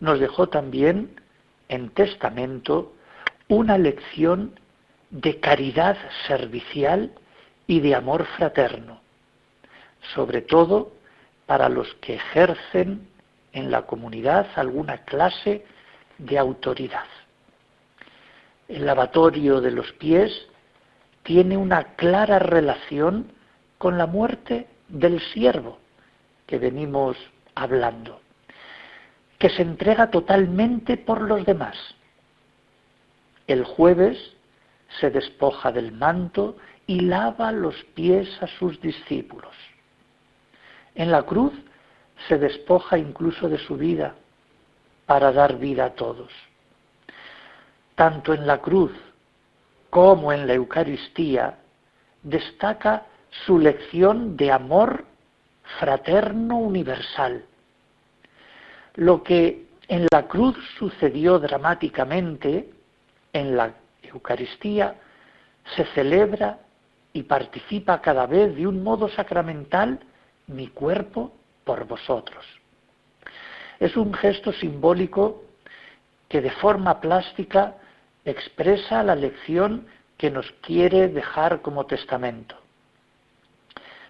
nos 0.00 0.18
dejó 0.20 0.48
también 0.48 1.20
en 1.68 1.90
testamento 1.90 2.94
una 3.48 3.76
lección 3.76 4.58
de 5.10 5.38
caridad 5.38 5.98
servicial 6.26 7.12
y 7.66 7.80
de 7.80 7.94
amor 7.94 8.24
fraterno, 8.38 9.03
sobre 10.14 10.42
todo 10.42 10.92
para 11.46 11.68
los 11.68 11.92
que 11.94 12.14
ejercen 12.14 13.08
en 13.52 13.70
la 13.70 13.82
comunidad 13.82 14.46
alguna 14.56 14.98
clase 15.04 15.64
de 16.18 16.38
autoridad. 16.38 17.06
El 18.68 18.86
lavatorio 18.86 19.60
de 19.60 19.70
los 19.70 19.92
pies 19.92 20.32
tiene 21.22 21.56
una 21.56 21.94
clara 21.94 22.38
relación 22.38 23.32
con 23.78 23.98
la 23.98 24.06
muerte 24.06 24.66
del 24.88 25.20
siervo 25.20 25.78
que 26.46 26.58
venimos 26.58 27.16
hablando, 27.54 28.20
que 29.38 29.50
se 29.50 29.62
entrega 29.62 30.10
totalmente 30.10 30.96
por 30.96 31.20
los 31.22 31.44
demás. 31.44 31.76
El 33.46 33.64
jueves 33.64 34.18
se 35.00 35.10
despoja 35.10 35.72
del 35.72 35.92
manto 35.92 36.56
y 36.86 37.00
lava 37.00 37.52
los 37.52 37.74
pies 37.94 38.28
a 38.42 38.46
sus 38.46 38.80
discípulos. 38.80 39.54
En 40.94 41.10
la 41.10 41.22
cruz 41.22 41.52
se 42.28 42.38
despoja 42.38 42.98
incluso 42.98 43.48
de 43.48 43.58
su 43.58 43.76
vida 43.76 44.14
para 45.06 45.32
dar 45.32 45.58
vida 45.58 45.86
a 45.86 45.94
todos. 45.94 46.30
Tanto 47.94 48.32
en 48.32 48.46
la 48.46 48.60
cruz 48.60 48.92
como 49.90 50.32
en 50.32 50.46
la 50.46 50.54
Eucaristía 50.54 51.58
destaca 52.22 53.06
su 53.46 53.58
lección 53.58 54.36
de 54.36 54.50
amor 54.50 55.04
fraterno 55.78 56.58
universal. 56.58 57.44
Lo 58.94 59.22
que 59.22 59.66
en 59.88 60.06
la 60.12 60.26
cruz 60.26 60.56
sucedió 60.78 61.38
dramáticamente, 61.38 62.70
en 63.32 63.56
la 63.56 63.74
Eucaristía 64.02 64.94
se 65.76 65.84
celebra 65.86 66.58
y 67.12 67.22
participa 67.22 68.00
cada 68.00 68.26
vez 68.26 68.54
de 68.56 68.66
un 68.66 68.82
modo 68.82 69.08
sacramental 69.08 70.00
mi 70.46 70.68
cuerpo 70.68 71.32
por 71.64 71.86
vosotros. 71.86 72.44
Es 73.80 73.96
un 73.96 74.14
gesto 74.14 74.52
simbólico 74.52 75.42
que 76.28 76.40
de 76.40 76.50
forma 76.50 77.00
plástica 77.00 77.76
expresa 78.24 79.02
la 79.02 79.14
lección 79.14 79.86
que 80.16 80.30
nos 80.30 80.50
quiere 80.62 81.08
dejar 81.08 81.60
como 81.60 81.86
testamento. 81.86 82.56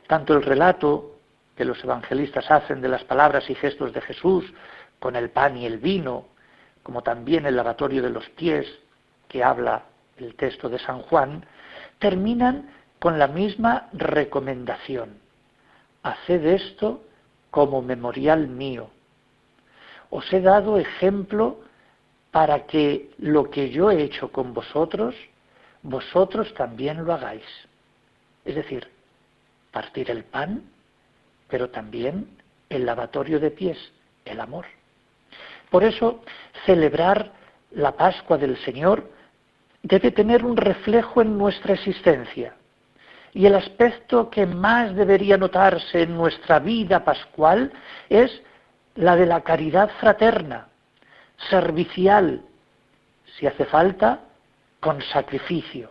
Tanto 0.07 0.35
el 0.35 0.43
relato 0.43 1.19
que 1.57 1.65
los 1.65 1.83
evangelistas 1.83 2.51
hacen 2.51 2.81
de 2.81 2.89
las 2.89 3.05
palabras 3.05 3.49
y 3.49 3.55
gestos 3.55 3.93
de 3.93 4.01
Jesús 4.01 4.53
con 4.99 5.17
el 5.17 5.31
pan 5.31 5.57
y 5.57 5.67
el 5.67 5.79
vino, 5.79 6.27
como 6.83 7.03
también 7.03 7.47
el 7.47 7.57
lavatorio 7.57 8.03
de 8.03 8.11
los 8.11 8.29
pies 8.31 8.67
que 9.29 9.43
habla 9.43 9.85
el 10.19 10.35
texto 10.35 10.69
de 10.69 10.79
San 10.79 11.03
Juan, 11.03 11.45
terminan 11.99 12.71
con 12.99 13.19
la 13.19 13.27
misma 13.27 13.89
recomendación. 13.93 15.24
Haced 16.05 16.45
esto 16.45 17.03
como 17.51 17.81
memorial 17.81 18.47
mío. 18.47 18.91
Os 20.11 20.31
he 20.33 20.41
dado 20.41 20.79
ejemplo 20.79 21.61
para 22.31 22.67
que 22.67 23.11
lo 23.19 23.51
que 23.51 23.71
yo 23.71 23.91
he 23.91 24.03
hecho 24.03 24.31
con 24.31 24.53
vosotros, 24.53 25.15
vosotros 25.83 26.53
también 26.55 27.05
lo 27.05 27.15
hagáis. 27.15 27.45
Es 28.45 28.55
decir, 28.55 28.87
partir 29.73 30.11
el 30.11 30.25
pan, 30.25 30.63
pero 31.49 31.71
también 31.71 32.29
el 32.69 32.85
lavatorio 32.85 33.41
de 33.41 33.51
pies, 33.51 33.79
el 34.27 34.41
amor. 34.41 34.67
Por 35.71 35.85
eso, 35.85 36.21
celebrar 36.67 37.33
la 37.71 37.93
Pascua 37.93 38.37
del 38.37 38.57
Señor 38.59 39.11
debe 39.83 40.11
tener 40.11 40.45
un 40.45 40.57
reflejo 40.57 41.23
en 41.23 41.39
nuestra 41.39 41.75
existencia. 41.75 42.55
Y 43.35 43.47
el 43.47 43.57
aspecto 43.57 44.31
que 44.31 44.47
más 44.47 44.95
debería 44.95 45.37
notarse 45.37 46.03
en 46.03 46.17
nuestra 46.17 46.61
vida 46.61 47.05
pascual 47.05 47.73
es 48.09 48.31
la 48.95 49.17
de 49.17 49.27
la 49.27 49.41
caridad 49.41 49.91
fraterna, 49.99 50.69
servicial, 51.51 52.43
si 53.37 53.49
hace 53.49 53.65
falta, 53.65 54.21
con 54.79 55.03
sacrificio, 55.03 55.91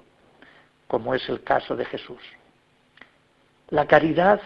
como 0.87 1.13
es 1.13 1.27
el 1.27 1.43
caso 1.43 1.75
de 1.75 1.83
Jesús. 1.83 2.21
La 3.71 3.87
caridad 3.87 4.39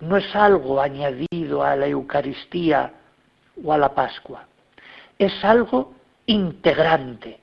no 0.00 0.16
es 0.16 0.34
algo 0.34 0.80
añadido 0.80 1.62
a 1.62 1.76
la 1.76 1.86
Eucaristía 1.86 2.94
o 3.62 3.72
a 3.72 3.78
la 3.78 3.94
Pascua, 3.94 4.44
es 5.16 5.44
algo 5.44 5.94
integrante. 6.26 7.38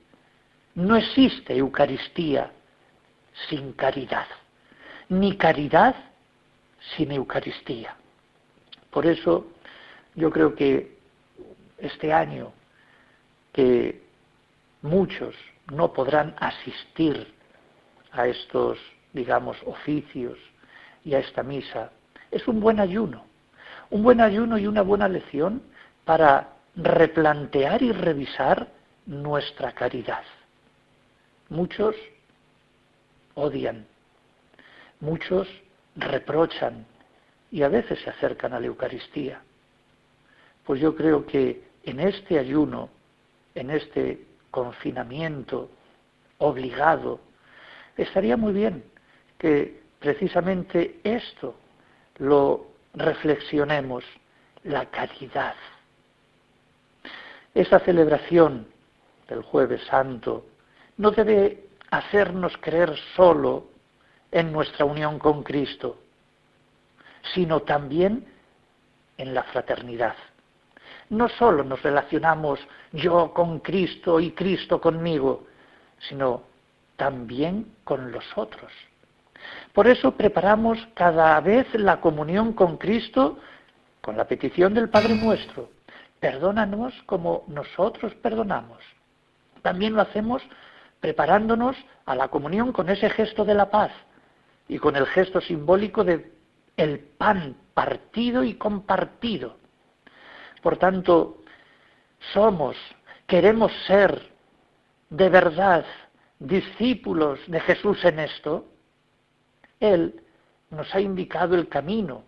No 0.74 0.96
existe 0.96 1.56
Eucaristía 1.56 2.50
sin 3.48 3.72
caridad 3.72 4.26
ni 5.08 5.36
caridad 5.36 5.94
sin 6.96 7.12
Eucaristía. 7.12 7.96
Por 8.90 9.06
eso 9.06 9.46
yo 10.14 10.30
creo 10.30 10.54
que 10.54 10.96
este 11.78 12.12
año 12.12 12.52
que 13.52 14.02
muchos 14.82 15.34
no 15.70 15.92
podrán 15.92 16.34
asistir 16.38 17.34
a 18.12 18.26
estos, 18.26 18.78
digamos, 19.12 19.56
oficios 19.66 20.38
y 21.04 21.14
a 21.14 21.18
esta 21.18 21.42
misa, 21.42 21.90
es 22.30 22.46
un 22.48 22.60
buen 22.60 22.80
ayuno, 22.80 23.24
un 23.90 24.02
buen 24.02 24.20
ayuno 24.20 24.58
y 24.58 24.66
una 24.66 24.82
buena 24.82 25.08
lección 25.08 25.62
para 26.04 26.52
replantear 26.76 27.82
y 27.82 27.92
revisar 27.92 28.68
nuestra 29.06 29.72
caridad. 29.72 30.24
Muchos 31.48 31.94
odian 33.34 33.86
Muchos 35.00 35.48
reprochan 35.96 36.86
y 37.50 37.62
a 37.62 37.68
veces 37.68 38.00
se 38.00 38.10
acercan 38.10 38.52
a 38.52 38.60
la 38.60 38.66
Eucaristía. 38.66 39.40
Pues 40.64 40.80
yo 40.80 40.94
creo 40.96 41.26
que 41.26 41.62
en 41.84 42.00
este 42.00 42.38
ayuno, 42.38 42.88
en 43.54 43.70
este 43.70 44.24
confinamiento 44.50 45.70
obligado, 46.38 47.20
estaría 47.96 48.36
muy 48.36 48.52
bien 48.52 48.84
que 49.38 49.80
precisamente 50.00 51.00
esto 51.04 51.54
lo 52.18 52.66
reflexionemos, 52.94 54.04
la 54.64 54.86
caridad. 54.86 55.54
Esta 57.54 57.78
celebración 57.80 58.66
del 59.28 59.42
jueves 59.42 59.82
santo 59.84 60.46
no 60.96 61.10
debe 61.10 61.64
hacernos 61.90 62.56
creer 62.58 62.94
solo 63.14 63.75
en 64.30 64.52
nuestra 64.52 64.84
unión 64.84 65.18
con 65.18 65.42
Cristo, 65.42 65.98
sino 67.34 67.62
también 67.62 68.26
en 69.16 69.34
la 69.34 69.42
fraternidad. 69.44 70.14
No 71.08 71.28
solo 71.28 71.62
nos 71.62 71.82
relacionamos 71.82 72.60
yo 72.92 73.32
con 73.32 73.60
Cristo 73.60 74.20
y 74.20 74.32
Cristo 74.32 74.80
conmigo, 74.80 75.46
sino 75.98 76.42
también 76.96 77.74
con 77.84 78.10
los 78.10 78.24
otros. 78.36 78.72
Por 79.72 79.86
eso 79.86 80.12
preparamos 80.12 80.78
cada 80.94 81.40
vez 81.40 81.72
la 81.74 82.00
comunión 82.00 82.52
con 82.52 82.76
Cristo 82.76 83.38
con 84.00 84.16
la 84.16 84.26
petición 84.26 84.74
del 84.74 84.88
Padre 84.88 85.14
nuestro. 85.14 85.70
Perdónanos 86.20 86.94
como 87.06 87.44
nosotros 87.48 88.14
perdonamos. 88.16 88.78
También 89.62 89.94
lo 89.94 90.02
hacemos 90.02 90.42
preparándonos 91.00 91.76
a 92.04 92.14
la 92.14 92.28
comunión 92.28 92.72
con 92.72 92.88
ese 92.88 93.10
gesto 93.10 93.44
de 93.44 93.54
la 93.54 93.70
paz 93.70 93.90
y 94.68 94.78
con 94.78 94.96
el 94.96 95.06
gesto 95.06 95.40
simbólico 95.40 96.04
de 96.04 96.32
el 96.76 96.98
pan 96.98 97.56
partido 97.74 98.44
y 98.44 98.54
compartido. 98.54 99.56
Por 100.62 100.76
tanto, 100.76 101.42
somos, 102.32 102.76
queremos 103.26 103.72
ser 103.86 104.30
de 105.10 105.28
verdad 105.28 105.84
discípulos 106.38 107.38
de 107.46 107.60
Jesús 107.60 108.04
en 108.04 108.18
esto. 108.18 108.66
Él 109.80 110.20
nos 110.70 110.92
ha 110.94 111.00
indicado 111.00 111.54
el 111.54 111.68
camino. 111.68 112.24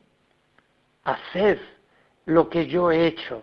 Haced 1.05 1.59
lo 2.27 2.49
que 2.49 2.67
yo 2.67 2.91
he 2.91 3.07
hecho. 3.07 3.43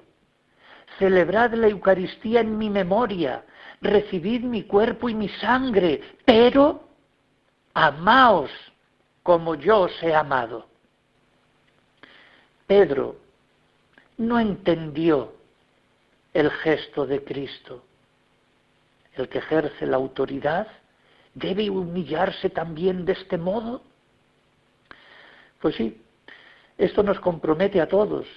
Celebrad 1.00 1.54
la 1.54 1.68
Eucaristía 1.68 2.42
en 2.42 2.58
mi 2.58 2.70
memoria. 2.70 3.44
Recibid 3.82 4.44
mi 4.44 4.64
cuerpo 4.64 5.10
y 5.10 5.16
mi 5.16 5.30
sangre. 5.30 6.02
Pero 6.24 6.88
amaos 7.74 8.52
como 9.26 9.56
yo 9.56 9.80
os 9.80 10.04
he 10.04 10.14
amado. 10.14 10.68
Pedro 12.68 13.16
no 14.20 14.40
entendió 14.40 15.34
el 16.32 16.52
gesto 16.52 17.08
de 17.08 17.24
Cristo. 17.24 17.84
El 19.16 19.28
que 19.28 19.40
ejerce 19.40 19.88
la 19.88 19.98
autoridad 19.98 20.68
debe 21.34 21.72
humillarse 21.72 22.52
también 22.52 23.04
de 23.04 23.14
este 23.14 23.40
modo. 23.40 23.82
Pues 25.60 25.74
sí, 25.74 26.00
esto 26.78 27.02
nos 27.02 27.20
compromete 27.20 27.82
a 27.82 27.88
todos, 27.88 28.28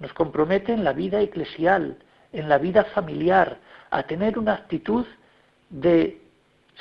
nos 0.00 0.12
compromete 0.12 0.74
en 0.74 0.84
la 0.84 0.92
vida 0.92 1.18
eclesial, 1.22 1.96
en 2.34 2.46
la 2.46 2.58
vida 2.58 2.84
familiar, 2.84 3.56
a 3.88 4.02
tener 4.02 4.38
una 4.38 4.52
actitud 4.52 5.06
de 5.70 6.20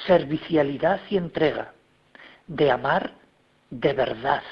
servicialidad 0.05 0.99
y 1.09 1.15
entrega, 1.15 1.71
de 2.45 2.69
amar 2.69 3.18
de 3.69 3.93
verdad. 3.93 4.43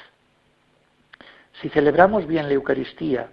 Si 1.60 1.68
celebramos 1.70 2.26
bien 2.26 2.46
la 2.46 2.54
Eucaristía 2.54 3.30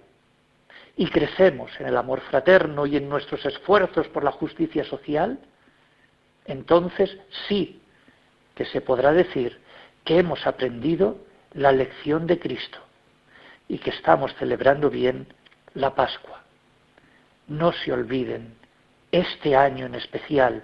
y 0.97 1.07
crecemos 1.09 1.71
en 1.79 1.87
el 1.87 1.97
amor 1.97 2.21
fraterno 2.21 2.85
y 2.85 2.97
en 2.97 3.07
nuestros 3.07 3.45
esfuerzos 3.45 4.07
por 4.07 4.23
la 4.23 4.31
justicia 4.31 4.83
social, 4.85 5.39
entonces 6.45 7.17
sí 7.47 7.81
que 8.55 8.65
se 8.65 8.81
podrá 8.81 9.11
decir 9.11 9.59
que 10.03 10.19
hemos 10.19 10.45
aprendido 10.47 11.17
la 11.53 11.71
lección 11.71 12.27
de 12.27 12.39
Cristo 12.39 12.79
y 13.67 13.79
que 13.79 13.89
estamos 13.89 14.33
celebrando 14.35 14.89
bien 14.89 15.27
la 15.73 15.93
Pascua. 15.95 16.43
No 17.47 17.73
se 17.73 17.91
olviden, 17.91 18.55
este 19.11 19.55
año 19.55 19.85
en 19.85 19.95
especial 19.95 20.63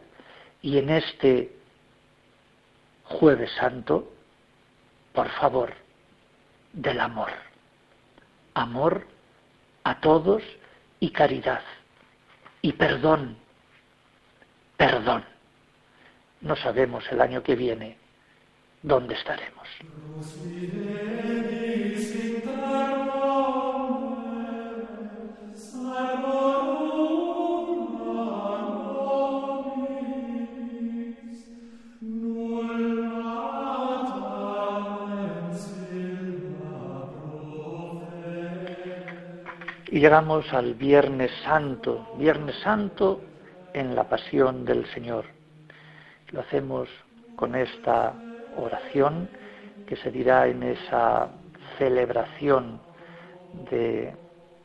y 0.62 0.78
en 0.78 0.90
este 0.90 1.56
jueves 3.06 3.52
santo, 3.52 4.12
por 5.14 5.30
favor, 5.30 5.74
del 6.74 7.00
amor. 7.00 7.32
Amor 8.54 9.08
a 9.84 10.00
todos 10.00 10.44
y 11.00 11.12
caridad. 11.12 11.62
Y 12.62 12.74
perdón, 12.74 13.38
perdón. 14.78 15.26
No 16.42 16.56
sabemos 16.56 17.04
el 17.12 17.22
año 17.22 17.44
que 17.44 17.56
viene 17.56 17.98
dónde 18.82 19.16
estaremos. 19.16 19.68
Llegamos 40.02 40.52
al 40.52 40.74
Viernes 40.74 41.30
Santo, 41.44 42.16
Viernes 42.18 42.56
Santo 42.64 43.22
en 43.72 43.94
la 43.94 44.10
pasión 44.10 44.66
del 44.66 44.88
Señor. 44.88 45.26
Lo 46.32 46.40
hacemos 46.40 46.90
con 47.36 47.54
esta 47.54 48.12
oración 48.58 49.30
que 49.86 49.96
se 49.96 50.10
dirá 50.10 50.48
en 50.48 50.64
esa 50.64 51.30
celebración 51.78 52.82
de, 53.70 54.12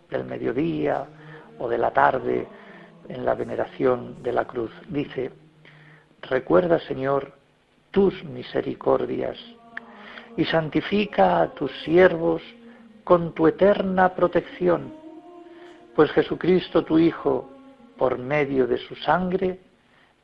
del 0.08 0.24
mediodía 0.24 1.04
o 1.58 1.68
de 1.68 1.76
la 1.76 1.90
tarde 1.90 2.46
en 3.06 3.26
la 3.26 3.34
veneración 3.34 4.22
de 4.22 4.32
la 4.32 4.46
cruz. 4.46 4.72
Dice, 4.88 5.32
recuerda 6.22 6.78
Señor 6.78 7.34
tus 7.90 8.24
misericordias 8.24 9.36
y 10.34 10.46
santifica 10.46 11.42
a 11.42 11.48
tus 11.52 11.70
siervos 11.82 12.40
con 13.04 13.34
tu 13.34 13.46
eterna 13.46 14.14
protección 14.14 15.04
pues 15.96 16.12
Jesucristo 16.12 16.84
tu 16.84 16.98
Hijo, 16.98 17.50
por 17.96 18.18
medio 18.18 18.66
de 18.66 18.76
su 18.76 18.94
sangre, 18.96 19.58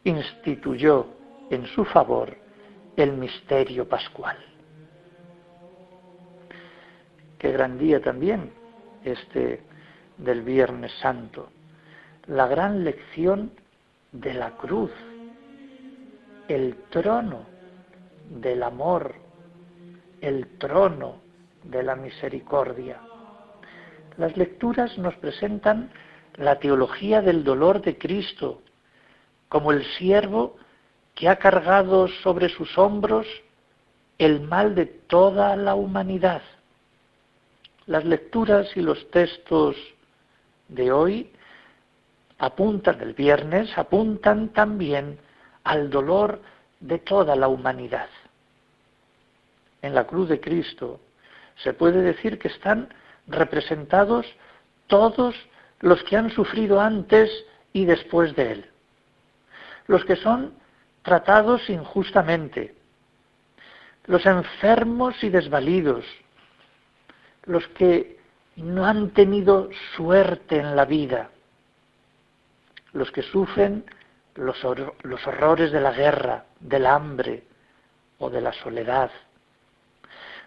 instituyó 0.04 1.06
en 1.48 1.66
su 1.66 1.86
favor 1.86 2.36
el 2.94 3.14
misterio 3.14 3.88
pascual. 3.88 4.36
Qué 7.38 7.50
gran 7.52 7.78
día 7.78 8.02
también 8.02 8.52
este 9.02 9.62
del 10.18 10.42
Viernes 10.42 10.92
Santo, 11.00 11.48
la 12.26 12.46
gran 12.46 12.84
lección 12.84 13.52
de 14.12 14.34
la 14.34 14.50
cruz, 14.58 14.92
el 16.48 16.76
trono 16.90 17.46
del 18.28 18.62
amor, 18.62 19.14
el 20.20 20.58
trono 20.58 21.22
de 21.64 21.82
la 21.82 21.96
misericordia. 21.96 23.00
Las 24.16 24.36
lecturas 24.36 24.98
nos 24.98 25.14
presentan 25.16 25.90
la 26.36 26.58
teología 26.58 27.22
del 27.22 27.44
dolor 27.44 27.80
de 27.82 27.98
Cristo 27.98 28.62
como 29.48 29.72
el 29.72 29.84
siervo 29.98 30.56
que 31.14 31.28
ha 31.28 31.36
cargado 31.36 32.08
sobre 32.08 32.48
sus 32.48 32.76
hombros 32.78 33.26
el 34.18 34.40
mal 34.40 34.74
de 34.74 34.86
toda 34.86 35.56
la 35.56 35.74
humanidad. 35.74 36.42
Las 37.86 38.04
lecturas 38.04 38.68
y 38.76 38.80
los 38.80 39.10
textos 39.10 39.76
de 40.68 40.92
hoy 40.92 41.30
apuntan 42.38 43.00
el 43.00 43.14
viernes, 43.14 43.76
apuntan 43.76 44.48
también 44.50 45.18
al 45.64 45.90
dolor 45.90 46.40
de 46.80 46.98
toda 46.98 47.36
la 47.36 47.48
humanidad. 47.48 48.08
En 49.80 49.94
la 49.94 50.06
cruz 50.06 50.28
de 50.28 50.40
Cristo 50.40 51.00
se 51.56 51.72
puede 51.72 52.02
decir 52.02 52.38
que 52.38 52.48
están 52.48 52.88
representados 53.26 54.26
todos 54.86 55.34
los 55.80 56.02
que 56.04 56.16
han 56.16 56.30
sufrido 56.30 56.80
antes 56.80 57.30
y 57.72 57.84
después 57.84 58.34
de 58.36 58.52
él, 58.52 58.70
los 59.86 60.04
que 60.04 60.16
son 60.16 60.54
tratados 61.02 61.68
injustamente, 61.68 62.74
los 64.06 64.24
enfermos 64.26 65.22
y 65.22 65.30
desvalidos, 65.30 66.04
los 67.44 67.66
que 67.68 68.18
no 68.56 68.84
han 68.84 69.10
tenido 69.10 69.70
suerte 69.96 70.58
en 70.58 70.76
la 70.76 70.84
vida, 70.84 71.30
los 72.92 73.10
que 73.10 73.22
sufren 73.22 73.84
los, 74.34 74.62
horrores 74.64 75.72
de 75.72 75.80
la 75.80 75.92
guerra, 75.92 76.44
del 76.60 76.86
hambre 76.86 77.44
o 78.18 78.30
de 78.30 78.40
la 78.40 78.52
soledad, 78.52 79.10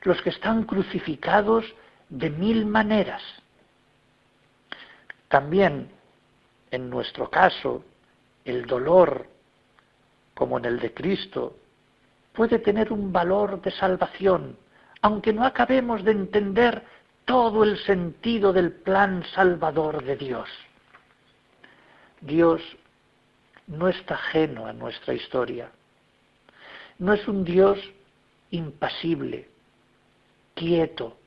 los 0.04 0.22
que 0.22 0.30
están 0.30 0.64
crucificados 0.64 1.66
de 2.10 2.30
mil 2.30 2.66
maneras. 2.66 3.22
También, 5.28 5.90
en 6.72 6.90
nuestro 6.90 7.30
caso, 7.30 7.84
el 8.44 8.66
dolor, 8.66 9.28
como 10.34 10.58
en 10.58 10.66
el 10.66 10.80
de 10.80 10.94
Cristo, 10.94 11.58
puede 12.34 12.60
tener 12.60 12.92
un 12.92 13.12
valor 13.12 13.62
de 13.62 13.72
salvación, 13.72 14.58
aunque 15.02 15.34
no 15.34 15.46
acabemos 15.46 16.04
de 16.04 16.12
entender 16.12 16.84
todo 17.26 17.64
el 17.64 17.78
sentido 17.80 18.54
del 18.54 18.72
plan 18.72 19.24
salvador 19.34 20.04
de 20.04 20.16
Dios. 20.16 20.50
Dios 22.22 22.62
no 23.68 23.88
está 23.88 24.16
ajeno 24.16 24.68
a 24.68 24.74
nuestra 24.74 25.14
historia. 25.14 25.72
No 27.00 27.14
es 27.14 27.28
un 27.28 27.44
Dios 27.44 27.80
impasible, 28.52 29.50
quieto, 30.54 31.18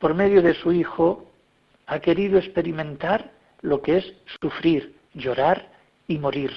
por 0.00 0.14
medio 0.14 0.42
de 0.42 0.54
su 0.54 0.72
Hijo, 0.72 1.30
ha 1.86 2.00
querido 2.00 2.38
experimentar 2.38 3.30
lo 3.60 3.82
que 3.82 3.98
es 3.98 4.14
sufrir, 4.40 4.96
llorar 5.14 5.68
y 6.08 6.18
morir. 6.18 6.50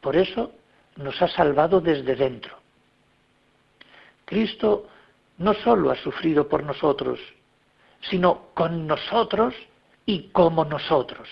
Por 0.00 0.16
eso 0.16 0.52
nos 0.96 1.20
ha 1.22 1.28
salvado 1.28 1.80
desde 1.80 2.16
dentro. 2.16 2.56
Cristo 4.24 4.88
no 5.38 5.54
solo 5.54 5.90
ha 5.90 5.96
sufrido 5.96 6.48
por 6.48 6.64
nosotros, 6.64 7.20
sino 8.02 8.48
con 8.54 8.86
nosotros 8.86 9.54
y 10.04 10.28
como 10.30 10.64
nosotros. 10.64 11.28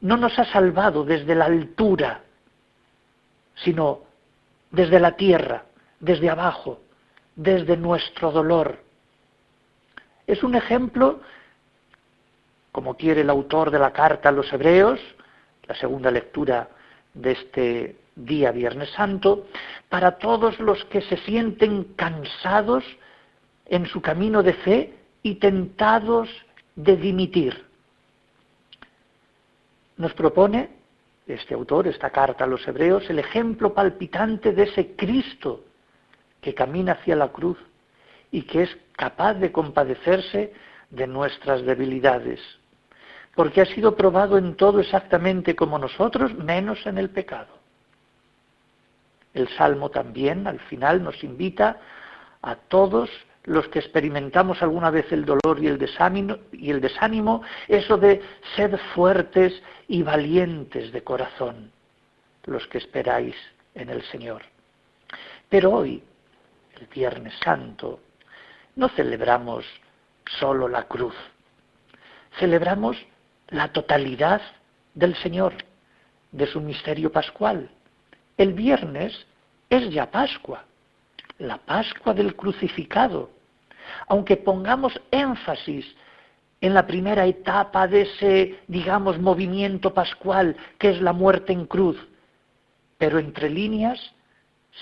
No 0.00 0.16
nos 0.16 0.38
ha 0.38 0.44
salvado 0.44 1.04
desde 1.04 1.34
la 1.34 1.46
altura, 1.46 2.22
sino 3.56 4.02
desde 4.70 5.00
la 5.00 5.16
tierra, 5.16 5.64
desde 5.98 6.30
abajo, 6.30 6.80
desde 7.36 7.76
nuestro 7.76 8.30
dolor. 8.30 8.83
Es 10.26 10.42
un 10.42 10.54
ejemplo, 10.54 11.20
como 12.72 12.96
quiere 12.96 13.20
el 13.20 13.30
autor 13.30 13.70
de 13.70 13.78
la 13.78 13.92
carta 13.92 14.30
a 14.30 14.32
los 14.32 14.52
hebreos, 14.52 15.00
la 15.66 15.74
segunda 15.74 16.10
lectura 16.10 16.68
de 17.12 17.32
este 17.32 17.96
día 18.16 18.52
Viernes 18.52 18.90
Santo, 18.90 19.46
para 19.88 20.18
todos 20.18 20.58
los 20.60 20.84
que 20.86 21.02
se 21.02 21.16
sienten 21.18 21.94
cansados 21.94 22.84
en 23.66 23.86
su 23.86 24.00
camino 24.00 24.42
de 24.42 24.54
fe 24.54 24.94
y 25.22 25.36
tentados 25.36 26.28
de 26.76 26.96
dimitir. 26.96 27.64
Nos 29.96 30.12
propone 30.14 30.70
este 31.26 31.54
autor, 31.54 31.86
esta 31.86 32.10
carta 32.10 32.44
a 32.44 32.46
los 32.46 32.66
hebreos, 32.66 33.08
el 33.08 33.18
ejemplo 33.18 33.72
palpitante 33.72 34.52
de 34.52 34.64
ese 34.64 34.94
Cristo 34.96 35.64
que 36.40 36.54
camina 36.54 36.92
hacia 36.92 37.16
la 37.16 37.28
cruz 37.28 37.58
y 38.34 38.42
que 38.42 38.64
es 38.64 38.76
capaz 38.96 39.34
de 39.34 39.52
compadecerse 39.52 40.52
de 40.90 41.06
nuestras 41.06 41.62
debilidades, 41.62 42.40
porque 43.36 43.60
ha 43.60 43.64
sido 43.64 43.94
probado 43.94 44.38
en 44.38 44.56
todo 44.56 44.80
exactamente 44.80 45.54
como 45.54 45.78
nosotros, 45.78 46.34
menos 46.34 46.84
en 46.84 46.98
el 46.98 47.10
pecado. 47.10 47.56
El 49.34 49.46
Salmo 49.50 49.88
también 49.88 50.48
al 50.48 50.58
final 50.58 51.00
nos 51.00 51.22
invita 51.22 51.78
a 52.42 52.56
todos 52.56 53.08
los 53.44 53.68
que 53.68 53.78
experimentamos 53.78 54.60
alguna 54.62 54.90
vez 54.90 55.12
el 55.12 55.24
dolor 55.24 55.60
y 55.62 55.68
el 55.68 55.78
desánimo, 56.80 57.42
eso 57.68 57.96
de 57.96 58.20
ser 58.56 58.76
fuertes 58.96 59.62
y 59.86 60.02
valientes 60.02 60.90
de 60.90 61.04
corazón, 61.04 61.70
los 62.46 62.66
que 62.66 62.78
esperáis 62.78 63.36
en 63.76 63.90
el 63.90 64.02
Señor. 64.02 64.42
Pero 65.48 65.70
hoy, 65.70 66.02
el 66.80 66.88
Viernes 66.88 67.34
Santo, 67.44 68.00
no 68.76 68.88
celebramos 68.90 69.64
solo 70.38 70.68
la 70.68 70.84
cruz, 70.84 71.14
celebramos 72.38 72.96
la 73.48 73.72
totalidad 73.72 74.40
del 74.94 75.14
Señor, 75.16 75.54
de 76.32 76.46
su 76.46 76.60
misterio 76.60 77.12
pascual. 77.12 77.70
El 78.36 78.54
viernes 78.54 79.26
es 79.70 79.90
ya 79.90 80.10
Pascua, 80.10 80.64
la 81.38 81.58
Pascua 81.58 82.12
del 82.14 82.34
crucificado, 82.34 83.30
aunque 84.08 84.36
pongamos 84.36 85.00
énfasis 85.10 85.86
en 86.60 86.74
la 86.74 86.86
primera 86.86 87.26
etapa 87.26 87.86
de 87.86 88.02
ese, 88.02 88.60
digamos, 88.66 89.18
movimiento 89.18 89.92
pascual 89.92 90.56
que 90.78 90.90
es 90.90 91.00
la 91.00 91.12
muerte 91.12 91.52
en 91.52 91.66
cruz, 91.66 91.98
pero 92.98 93.18
entre 93.18 93.50
líneas 93.50 94.00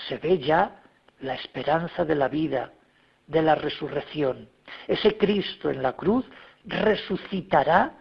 se 0.07 0.17
ve 0.17 0.39
ya 0.39 0.81
la 1.19 1.35
esperanza 1.35 2.05
de 2.05 2.15
la 2.15 2.29
vida, 2.29 2.71
de 3.33 3.41
la 3.41 3.55
resurrección. 3.55 4.47
Ese 4.87 5.17
Cristo 5.17 5.69
en 5.69 5.83
la 5.83 5.93
cruz 5.93 6.25
resucitará 6.63 7.91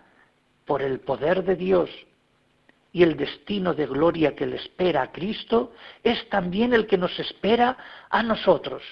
por 0.65 0.83
el 0.83 1.01
poder 1.01 1.43
de 1.43 1.57
Dios 1.57 1.91
y 2.93 3.03
el 3.03 3.17
destino 3.17 3.75
de 3.75 3.87
gloria 3.87 4.37
que 4.37 4.47
le 4.47 4.57
espera 4.57 5.03
a 5.03 5.13
Cristo 5.13 5.73
es 6.05 6.29
también 6.29 6.75
el 6.75 6.87
que 6.87 6.99
nos 6.99 7.19
espera 7.19 7.77
a 8.11 8.23
nosotros. 8.23 8.83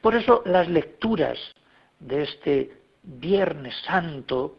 Por 0.00 0.14
eso 0.14 0.42
las 0.44 0.68
lecturas 0.68 1.38
de 1.98 2.22
este 2.22 2.82
Viernes 3.02 3.74
Santo 3.86 4.58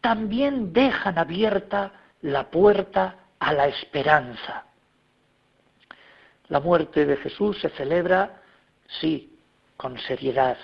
también 0.00 0.72
dejan 0.72 1.18
abierta 1.18 1.92
la 2.22 2.50
puerta 2.50 3.16
a 3.38 3.52
la 3.52 3.66
esperanza. 3.66 4.64
La 6.48 6.60
muerte 6.60 7.04
de 7.04 7.16
Jesús 7.16 7.58
se 7.60 7.68
celebra, 7.70 8.42
sí, 9.00 9.37
con 9.78 9.96
seriedad, 10.00 10.58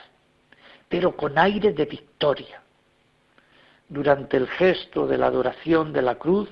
pero 0.89 1.17
con 1.17 1.39
aire 1.39 1.73
de 1.73 1.87
victoria. 1.87 2.61
Durante 3.89 4.37
el 4.37 4.49
gesto 4.49 5.07
de 5.07 5.17
la 5.17 5.27
adoración 5.29 5.93
de 5.93 6.03
la 6.03 6.17
cruz 6.17 6.51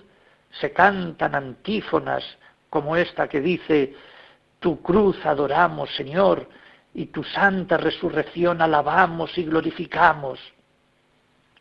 se 0.61 0.73
cantan 0.73 1.35
antífonas 1.35 2.23
como 2.71 2.97
esta 2.97 3.29
que 3.29 3.41
dice, 3.41 3.95
Tu 4.61 4.81
cruz 4.81 5.19
adoramos, 5.27 5.91
Señor, 5.97 6.49
y 6.95 7.07
tu 7.07 7.25
santa 7.25 7.77
resurrección 7.79 8.63
alabamos 8.63 9.37
y 9.37 9.45
glorificamos. 9.45 10.39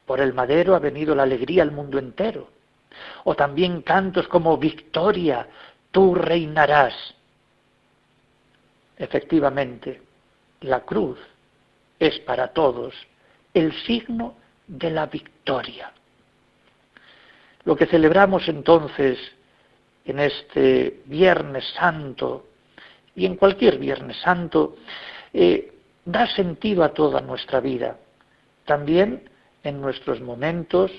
Por 0.06 0.20
el 0.20 0.34
madero 0.34 0.76
ha 0.76 0.80
venido 0.80 1.16
la 1.16 1.24
alegría 1.24 1.64
al 1.64 1.72
mundo 1.72 1.98
entero. 1.98 2.48
O 3.24 3.34
también 3.34 3.82
cantos 3.82 4.28
como 4.28 4.56
Victoria, 4.58 5.48
tú 5.90 6.14
reinarás. 6.14 6.94
Efectivamente, 8.98 10.11
la 10.62 10.82
cruz 10.82 11.20
es 12.00 12.20
para 12.20 12.50
todos 12.50 12.94
el 13.54 13.74
signo 13.84 14.36
de 14.68 14.90
la 14.92 15.08
victoria. 15.08 15.92
Lo 17.64 17.76
que 17.76 17.86
celebramos 17.86 18.48
entonces 18.48 19.20
en 20.06 20.20
este 20.20 21.02
Viernes 21.06 21.66
Santo 21.78 22.48
y 23.16 23.26
en 23.26 23.36
cualquier 23.36 23.78
Viernes 23.78 24.18
Santo 24.18 24.78
eh, 25.34 25.74
da 26.06 26.28
sentido 26.28 26.84
a 26.84 26.94
toda 26.94 27.22
nuestra 27.22 27.60
vida, 27.60 27.98
también 28.66 29.30
en 29.64 29.80
nuestros 29.80 30.22
momentos 30.22 30.92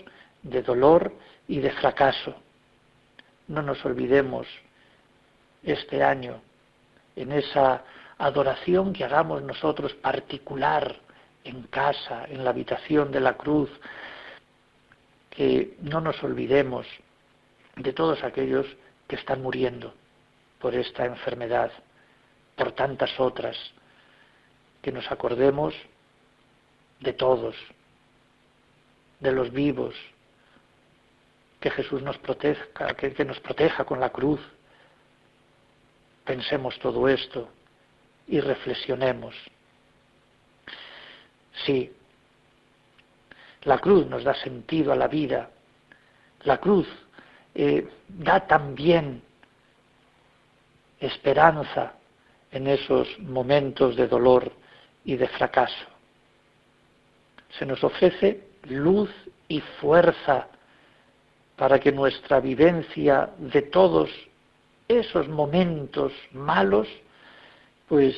de 0.43 0.63
dolor 0.63 1.13
y 1.49 1.59
de 1.59 1.71
fracaso. 1.71 2.35
No 3.49 3.63
nos 3.63 3.85
olvidemos 3.85 4.47
este 5.63 6.03
año 6.03 6.41
en 7.17 7.33
esa 7.33 7.83
adoración 8.23 8.93
que 8.93 9.03
hagamos 9.03 9.43
nosotros 9.43 9.95
particular 9.95 10.95
en 11.43 11.65
casa, 11.65 12.25
en 12.29 12.45
la 12.45 12.51
habitación 12.51 13.11
de 13.11 13.19
la 13.19 13.35
cruz, 13.37 13.69
que 15.29 15.77
no 15.81 16.01
nos 16.01 16.23
olvidemos 16.23 16.87
de 17.75 17.93
todos 17.93 18.23
aquellos 18.23 18.65
que 19.09 19.17
están 19.17 19.43
muriendo 19.43 19.93
por 20.61 20.73
esta 20.77 21.05
enfermedad, 21.05 21.73
por 22.55 22.71
tantas 22.73 23.19
otras, 23.19 23.57
que 24.83 24.93
nos 24.93 25.11
acordemos 25.11 25.75
de 27.01 27.15
todos, 27.15 27.57
de 29.19 29.33
los 29.33 29.51
vivos, 29.51 29.97
que 31.59 31.71
Jesús 31.71 32.03
nos 32.03 32.19
proteja, 32.19 32.95
que, 32.95 33.15
que 33.15 33.25
nos 33.25 33.41
proteja 33.41 33.85
con 33.85 33.99
la 33.99 34.11
cruz. 34.11 34.41
Pensemos 36.25 36.79
todo 36.79 37.09
esto 37.09 37.49
y 38.27 38.41
reflexionemos. 38.41 39.35
Sí, 41.65 41.93
la 43.63 43.79
cruz 43.79 44.07
nos 44.07 44.25
da 44.25 44.35
sentido 44.35 44.93
a 44.93 44.97
la 44.97 45.09
vida. 45.09 45.51
La 46.45 46.59
cruz 46.59 46.89
eh, 47.55 47.87
da 48.09 48.47
también 48.47 49.23
esperanza 50.99 51.95
en 52.51 52.67
esos 52.67 53.19
momentos 53.21 53.97
de 53.97 54.09
dolor 54.09 54.53
y 55.05 55.17
de 55.17 55.29
fracaso. 55.29 55.87
Se 57.59 57.67
nos 57.67 57.83
ofrece 57.85 58.49
luz 58.65 59.11
y 59.49 59.61
fuerza 59.81 60.49
para 61.57 61.79
que 61.79 61.93
nuestra 61.93 62.41
vivencia 62.41 63.31
de 63.39 63.63
todos 63.63 64.11
esos 64.89 65.29
momentos 65.29 66.13
malos 66.33 66.89
pues 67.89 68.17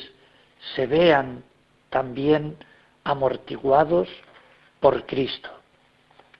se 0.75 0.87
vean 0.87 1.43
también 1.89 2.57
amortiguados 3.03 4.09
por 4.79 5.05
Cristo. 5.05 5.49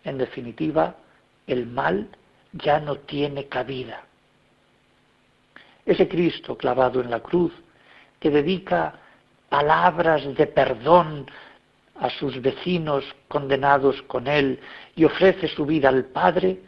En 0.04 0.18
definitiva, 0.18 0.96
el 1.48 1.66
mal 1.66 2.10
ya 2.54 2.80
no 2.80 2.98
tiene 2.98 3.48
cabida. 3.48 4.04
Ese 5.86 6.08
Cristo 6.08 6.58
clavado 6.58 7.02
en 7.02 7.12
la 7.12 7.20
cruz, 7.20 7.54
que 8.20 8.30
dedica 8.30 9.00
palabras 9.50 10.36
de 10.36 10.48
perdón 10.48 11.28
a 12.00 12.10
sus 12.10 12.42
vecinos 12.42 13.04
condenados 13.28 14.02
con 14.04 14.28
él 14.28 14.60
y 14.96 15.06
ofrece 15.06 15.48
su 15.48 15.66
vida 15.66 15.90
al 15.90 16.06
Padre, 16.06 16.60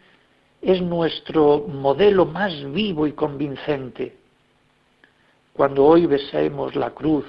es 0.62 0.82
nuestro 0.82 1.66
modelo 1.68 2.26
más 2.26 2.54
vivo 2.72 3.08
y 3.08 3.14
convincente. 3.14 4.18
Cuando 5.58 5.86
hoy 5.86 6.06
besemos 6.06 6.76
la 6.76 6.92
cruz 6.92 7.26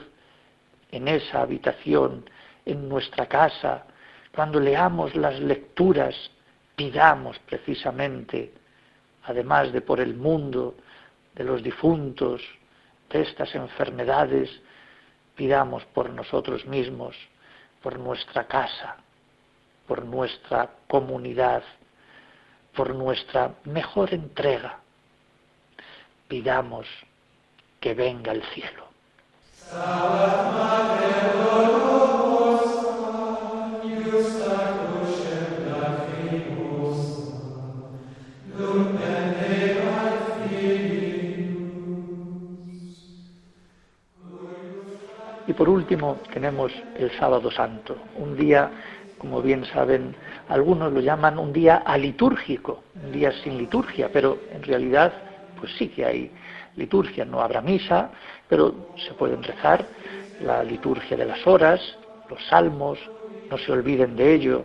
en 0.93 1.09
esa 1.09 1.41
habitación 1.41 2.29
en 2.67 2.87
nuestra 2.87 3.25
casa, 3.25 3.87
cuando 4.35 4.61
leamos 4.61 5.15
las 5.17 5.41
lecturas, 5.41 6.15
pidamos 6.77 7.39
precisamente, 7.39 8.53
además 9.25 9.73
de 9.73 9.81
por 9.81 9.99
el 9.99 10.15
mundo, 10.15 10.75
de 11.35 11.43
los 11.43 11.63
difuntos, 11.63 12.43
de 13.09 13.23
estas 13.23 13.55
enfermedades, 13.55 14.51
pidamos 15.35 15.87
por 15.87 16.11
nosotros 16.11 16.67
mismos, 16.67 17.17
por 17.83 17.99
nuestra 17.99 18.47
casa, 18.47 18.97
por 19.87 20.05
nuestra 20.05 20.69
comunidad, 20.87 21.63
por 22.77 22.95
nuestra 22.95 23.55
mejor 23.65 24.13
entrega. 24.13 24.81
Pidamos 26.29 26.87
que 27.81 27.95
venga 27.95 28.33
el 28.33 28.43
cielo. 28.55 28.89
Y 45.47 45.53
por 45.55 45.69
último 45.69 46.19
tenemos 46.33 46.73
el 46.97 47.11
sábado 47.19 47.51
santo, 47.51 47.97
un 48.17 48.37
día, 48.37 48.71
como 49.17 49.41
bien 49.41 49.65
saben, 49.65 50.15
algunos 50.49 50.93
lo 50.93 51.01
llaman 51.01 51.39
un 51.39 51.55
día 51.55 51.83
alitúrgico, 51.87 52.83
un 53.03 53.13
día 53.13 53.33
sin 53.43 53.57
liturgia, 53.57 54.11
pero 54.13 54.39
en 54.53 54.63
realidad 54.63 55.13
pues 55.59 55.73
sí 55.77 55.89
que 55.89 56.05
hay 56.05 56.31
liturgia, 56.77 57.25
no 57.25 57.41
habrá 57.41 57.61
misa, 57.61 58.11
pero 58.49 58.93
se 58.97 59.13
pueden 59.15 59.43
rezar 59.43 59.85
la 60.41 60.63
liturgia 60.63 61.17
de 61.17 61.27
las 61.27 61.47
horas, 61.47 61.81
los 62.31 62.45
salmos, 62.47 62.99
no 63.51 63.59
se 63.59 63.73
olviden 63.73 64.17
de 64.17 64.35
ello, 64.35 64.65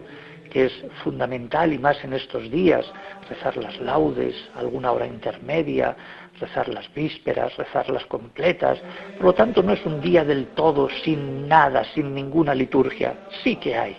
que 0.52 0.66
es 0.66 0.86
fundamental 1.04 1.74
y 1.74 1.80
más 1.80 2.04
en 2.04 2.14
estos 2.14 2.50
días, 2.52 2.86
rezar 3.28 3.58
las 3.58 3.80
laudes, 3.80 4.36
alguna 4.56 4.92
hora 4.92 5.08
intermedia, 5.08 5.96
rezar 6.40 6.70
las 6.70 6.94
vísperas, 6.94 7.56
rezarlas 7.58 8.06
completas. 8.06 8.80
Por 9.18 9.26
lo 9.26 9.34
tanto, 9.34 9.64
no 9.64 9.74
es 9.74 9.84
un 9.86 10.00
día 10.00 10.24
del 10.24 10.48
todo 10.48 10.90
sin 11.04 11.48
nada, 11.48 11.84
sin 11.96 12.14
ninguna 12.14 12.54
liturgia. 12.54 13.16
Sí 13.44 13.56
que 13.56 13.76
hay. 13.76 13.98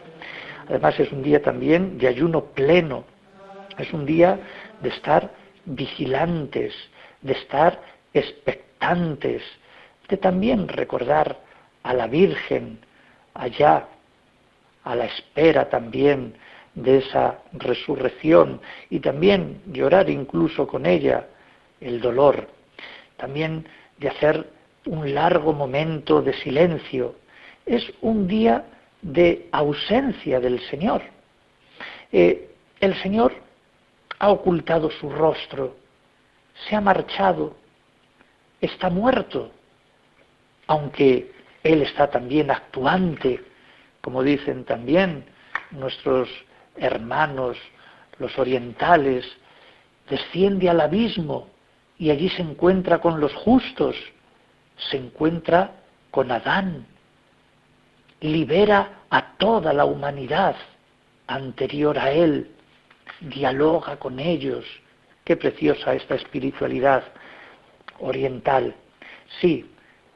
Además, 0.69 0.99
es 1.01 1.11
un 1.11 1.23
día 1.23 1.43
también 1.43 1.99
de 1.99 2.09
ayuno 2.09 2.45
pleno. 2.45 3.05
Es 3.77 3.93
un 3.93 4.07
día 4.07 4.39
de 4.81 4.89
estar 4.91 5.31
vigilantes, 5.65 6.75
de 7.23 7.33
estar 7.33 7.81
expectantes, 8.13 9.43
de 10.09 10.17
también 10.17 10.69
recordar 10.69 11.39
a 11.83 11.95
la 11.95 12.07
Virgen 12.07 12.79
allá, 13.35 13.89
a 14.85 14.95
la 14.95 15.07
espera 15.07 15.69
también 15.69 16.35
de 16.75 16.99
esa 16.99 17.39
resurrección 17.53 18.61
y 18.91 19.01
también 19.01 19.61
llorar 19.73 20.11
incluso 20.11 20.67
con 20.67 20.87
ella 20.87 21.27
el 21.81 22.01
dolor, 22.01 22.49
también 23.17 23.67
de 23.99 24.09
hacer 24.09 24.51
un 24.87 25.15
largo 25.15 25.53
momento 25.53 26.21
de 26.21 26.35
silencio. 26.35 27.15
Es 27.65 27.91
un 28.03 28.27
día 28.27 28.65
de 29.01 29.49
ausencia 29.53 30.41
del 30.41 30.61
Señor. 30.69 31.03
Eh, 32.13 32.51
el 32.81 32.95
Señor 33.03 33.33
ha 34.19 34.31
ocultado 34.31 34.91
su 34.91 35.11
rostro, 35.11 35.77
se 36.69 36.77
ha 36.77 36.81
marchado, 36.81 37.57
está 38.61 38.91
muerto, 38.91 39.51
aunque 40.67 41.33
Él 41.63 41.83
está 41.83 42.09
también 42.09 42.51
actuante, 42.51 43.43
como 44.01 44.23
dicen 44.23 44.65
también 44.65 45.25
nuestros 45.71 46.29
hermanos, 46.77 47.57
los 48.19 48.39
orientales, 48.39 49.27
desciende 50.09 50.69
al 50.69 50.81
abismo 50.81 51.49
y 51.99 52.11
allí 52.11 52.29
se 52.29 52.43
encuentra 52.43 53.01
con 53.01 53.21
los 53.21 53.33
justos, 53.35 53.97
se 54.91 54.97
encuentra 54.97 55.73
con 56.11 56.31
Adán, 56.31 56.87
libera 58.21 59.05
a 59.11 59.37
toda 59.37 59.73
la 59.73 59.85
humanidad 59.85 60.57
anterior 61.27 61.99
a 61.99 62.11
él, 62.13 62.54
dialoga 63.29 63.97
con 63.97 64.19
ellos. 64.19 64.65
Qué 65.25 65.37
preciosa 65.37 65.95
esta 65.95 66.15
espiritualidad 66.15 67.05
oriental. 68.01 68.75
Sí, 69.41 69.71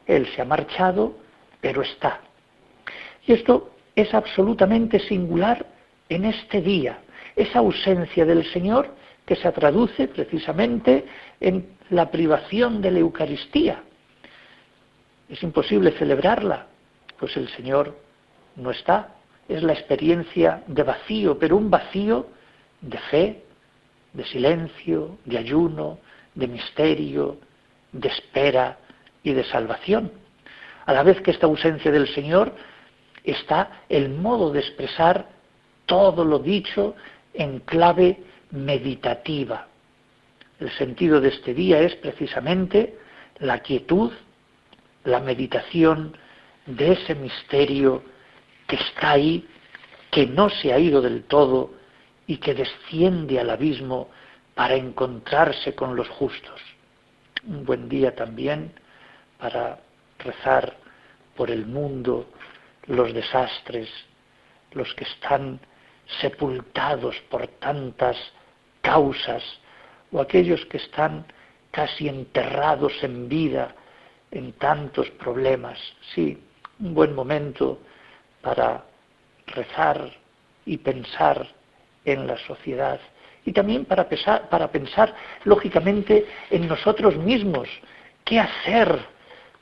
él 0.06 0.26
se 0.34 0.42
ha 0.42 0.44
marchado, 0.44 1.16
pero 1.60 1.82
está. 1.82 2.20
Y 3.26 3.32
esto 3.32 3.72
es 3.94 4.12
absolutamente 4.14 5.00
singular 5.00 5.66
en 6.08 6.24
este 6.24 6.62
día, 6.62 7.00
esa 7.36 7.58
ausencia 7.58 8.24
del 8.24 8.44
Señor 8.52 8.94
que 9.26 9.36
se 9.36 9.52
traduce 9.52 10.08
precisamente 10.08 11.04
en 11.40 11.76
la 11.90 12.10
privación 12.10 12.80
de 12.80 12.90
la 12.90 13.00
Eucaristía. 13.00 13.82
Es 15.28 15.42
imposible 15.42 15.92
celebrarla, 15.92 16.66
pues 17.18 17.36
el 17.36 17.48
Señor 17.48 17.94
no 18.56 18.70
está. 18.70 19.14
Es 19.48 19.62
la 19.62 19.74
experiencia 19.74 20.62
de 20.66 20.82
vacío, 20.82 21.38
pero 21.38 21.56
un 21.56 21.70
vacío 21.70 22.26
de 22.80 22.98
fe, 23.10 23.44
de 24.12 24.24
silencio, 24.24 25.18
de 25.24 25.38
ayuno, 25.38 25.98
de 26.34 26.46
misterio, 26.48 27.38
de 27.92 28.08
espera 28.08 28.78
y 29.22 29.32
de 29.32 29.44
salvación. 29.44 30.12
A 30.86 30.92
la 30.92 31.02
vez 31.02 31.20
que 31.20 31.30
esta 31.30 31.46
ausencia 31.46 31.90
del 31.90 32.08
Señor 32.14 32.54
está 33.24 33.82
el 33.88 34.10
modo 34.10 34.50
de 34.52 34.60
expresar 34.60 35.28
todo 35.86 36.24
lo 36.24 36.38
dicho 36.38 36.94
en 37.34 37.60
clave 37.60 38.18
meditativa. 38.50 39.66
El 40.60 40.70
sentido 40.72 41.20
de 41.20 41.28
este 41.28 41.54
día 41.54 41.80
es 41.80 41.94
precisamente 41.96 42.98
la 43.38 43.60
quietud, 43.60 44.12
la 45.04 45.20
meditación 45.20 46.16
de 46.66 46.92
ese 46.92 47.14
misterio 47.14 48.02
que 48.66 48.76
está 48.76 49.12
ahí, 49.12 49.46
que 50.10 50.26
no 50.26 50.50
se 50.50 50.72
ha 50.72 50.78
ido 50.78 51.00
del 51.00 51.24
todo 51.24 51.77
y 52.28 52.36
que 52.36 52.54
desciende 52.54 53.40
al 53.40 53.50
abismo 53.50 54.10
para 54.54 54.76
encontrarse 54.76 55.74
con 55.74 55.96
los 55.96 56.08
justos. 56.10 56.60
Un 57.44 57.64
buen 57.64 57.88
día 57.88 58.14
también 58.14 58.72
para 59.38 59.80
rezar 60.18 60.76
por 61.34 61.50
el 61.50 61.66
mundo, 61.66 62.28
los 62.86 63.14
desastres, 63.14 63.88
los 64.72 64.92
que 64.94 65.04
están 65.04 65.58
sepultados 66.20 67.16
por 67.30 67.46
tantas 67.46 68.16
causas 68.82 69.42
o 70.12 70.20
aquellos 70.20 70.64
que 70.66 70.76
están 70.76 71.24
casi 71.70 72.08
enterrados 72.08 72.92
en 73.02 73.28
vida 73.28 73.74
en 74.30 74.52
tantos 74.52 75.08
problemas. 75.12 75.78
Sí, 76.14 76.42
un 76.80 76.92
buen 76.92 77.14
momento 77.14 77.78
para 78.42 78.84
rezar 79.46 80.12
y 80.66 80.76
pensar 80.76 81.57
en 82.04 82.26
la 82.26 82.36
sociedad. 82.46 83.00
Y 83.44 83.52
también 83.52 83.84
para 83.84 84.08
pensar, 84.08 84.48
para 84.48 84.68
pensar 84.68 85.14
lógicamente 85.44 86.26
en 86.50 86.68
nosotros 86.68 87.16
mismos, 87.16 87.68
qué 88.24 88.40
hacer, 88.40 88.98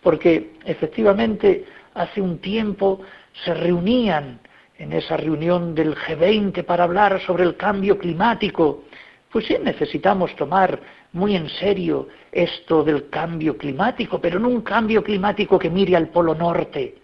porque 0.03 0.55
efectivamente 0.64 1.64
hace 1.95 2.20
un 2.20 2.39
tiempo 2.39 3.01
se 3.45 3.55
reunían 3.55 4.41
en 4.78 4.93
esa 4.93 5.16
reunión 5.16 5.74
del 5.74 5.95
G20 5.95 6.64
para 6.64 6.84
hablar 6.84 7.20
sobre 7.22 7.45
el 7.45 7.57
cambio 7.57 7.99
climático. 7.99 8.84
Pues 9.30 9.47
sí, 9.47 9.57
necesitamos 9.62 10.34
tomar 10.37 10.80
muy 11.12 11.34
en 11.34 11.49
serio 11.49 12.09
esto 12.30 12.84
del 12.84 13.09
cambio 13.09 13.57
climático, 13.57 14.20
pero 14.20 14.39
no 14.39 14.49
un 14.49 14.62
cambio 14.62 15.03
climático 15.03 15.59
que 15.59 15.70
mire 15.70 15.97
al 15.97 16.09
Polo 16.09 16.34
Norte, 16.34 16.97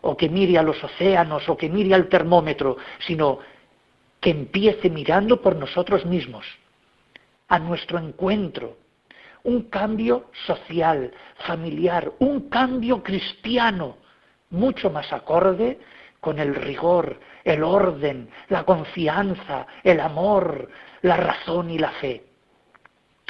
o 0.00 0.16
que 0.16 0.28
mire 0.28 0.58
a 0.58 0.62
los 0.62 0.82
océanos, 0.82 1.48
o 1.48 1.56
que 1.56 1.68
mire 1.68 1.94
al 1.94 2.08
termómetro, 2.08 2.76
sino 3.06 3.40
que 4.20 4.30
empiece 4.30 4.90
mirando 4.90 5.40
por 5.40 5.56
nosotros 5.56 6.04
mismos, 6.04 6.46
a 7.48 7.58
nuestro 7.58 7.98
encuentro, 7.98 8.76
un 9.44 9.62
cambio 9.70 10.30
social, 10.46 11.12
familiar, 11.46 12.12
un 12.18 12.48
cambio 12.48 13.02
cristiano, 13.02 13.96
mucho 14.50 14.90
más 14.90 15.12
acorde 15.12 15.78
con 16.20 16.38
el 16.38 16.54
rigor, 16.54 17.20
el 17.44 17.62
orden, 17.62 18.28
la 18.48 18.64
confianza, 18.64 19.66
el 19.84 20.00
amor, 20.00 20.68
la 21.02 21.16
razón 21.16 21.70
y 21.70 21.78
la 21.78 21.92
fe. 21.92 22.24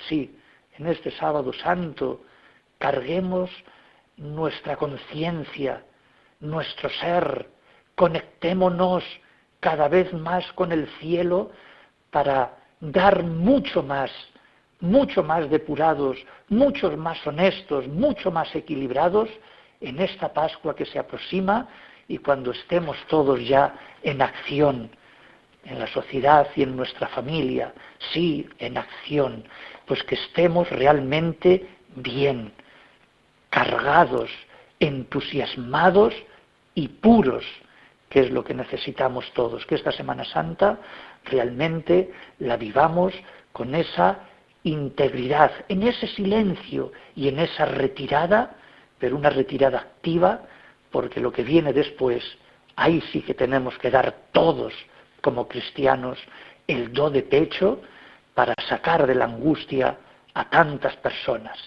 Sí, 0.09 0.37
en 0.79 0.87
este 0.87 1.11
sábado 1.11 1.53
santo 1.53 2.23
carguemos 2.79 3.51
nuestra 4.17 4.77
conciencia, 4.77 5.85
nuestro 6.41 6.89
ser, 6.91 7.49
conectémonos 7.95 9.05
cada 9.61 9.89
vez 9.89 10.13
más 10.13 10.51
con 10.53 10.73
el 10.73 10.89
cielo 11.01 11.51
para 12.11 12.57
dar 12.81 13.23
mucho 13.23 13.83
más, 13.83 14.11
mucho 14.81 15.23
más 15.23 15.51
depurados, 15.51 16.17
muchos 16.49 16.97
más 16.97 17.25
honestos, 17.27 17.87
mucho 17.89 18.31
más 18.31 18.55
equilibrados 18.55 19.29
en 19.81 20.01
esta 20.01 20.33
Pascua 20.33 20.75
que 20.75 20.87
se 20.87 20.99
aproxima 20.99 21.69
y 22.07 22.19
cuando 22.19 22.53
estemos 22.53 22.97
todos 23.09 23.47
ya 23.47 23.75
en 24.03 24.23
acción, 24.23 24.91
en 25.65 25.79
la 25.79 25.87
sociedad 25.89 26.49
y 26.57 26.63
en 26.63 26.77
nuestra 26.77 27.09
familia, 27.09 27.75
sí, 28.13 28.49
en 28.59 28.79
acción, 28.79 29.45
pues 29.87 30.03
que 30.05 30.15
estemos 30.15 30.69
realmente 30.71 31.69
bien, 31.97 32.53
cargados, 33.51 34.31
entusiasmados 34.81 36.15
y 36.75 36.89
puros, 36.89 37.45
que 38.09 38.21
es 38.21 38.31
lo 38.31 38.45
que 38.45 38.55
necesitamos 38.55 39.31
todos, 39.35 39.67
que 39.67 39.75
esta 39.75 39.93
Semana 39.93 40.25
Santa 40.25 40.79
realmente 41.25 42.11
la 42.39 42.57
vivamos 42.57 43.13
con 43.53 43.75
esa 43.75 44.21
integridad, 44.63 45.53
en 45.69 45.83
ese 45.83 46.07
silencio 46.09 46.93
y 47.15 47.29
en 47.29 47.39
esa 47.39 47.65
retirada, 47.65 48.57
pero 48.99 49.17
una 49.17 49.31
retirada 49.31 49.79
activa, 49.79 50.43
porque 50.91 51.21
lo 51.21 51.33
que 51.33 51.43
viene 51.43 51.73
después, 51.73 52.25
ahí 52.77 53.03
sí 53.13 53.23
que 53.23 53.35
tenemos 53.35 53.77
que 53.79 53.91
dar 53.91 54.15
todos 54.33 54.73
como 55.21 55.49
cristianos 55.49 56.19
el 56.67 56.93
do 56.93 57.11
de 57.11 57.23
pecho 57.23 57.81
para 58.35 58.55
sacar 58.69 59.07
de 59.07 59.15
la 59.15 59.25
angustia 59.25 59.97
a 60.35 60.49
tantas 60.49 60.97
personas. 60.97 61.59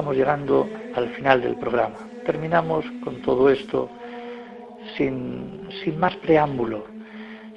Estamos 0.00 0.16
llegando 0.16 0.66
al 0.94 1.10
final 1.10 1.42
del 1.42 1.56
programa. 1.56 1.98
Terminamos 2.24 2.86
con 3.04 3.20
todo 3.20 3.50
esto 3.50 3.90
sin, 4.96 5.68
sin 5.84 6.00
más 6.00 6.16
preámbulo, 6.16 6.86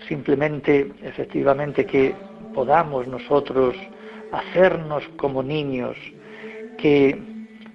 simplemente, 0.09 0.91
efectivamente, 1.03 1.85
que 1.85 2.13
podamos 2.53 3.07
nosotros 3.07 3.77
hacernos 4.33 5.07
como 5.15 5.41
niños, 5.41 5.95
que 6.77 7.17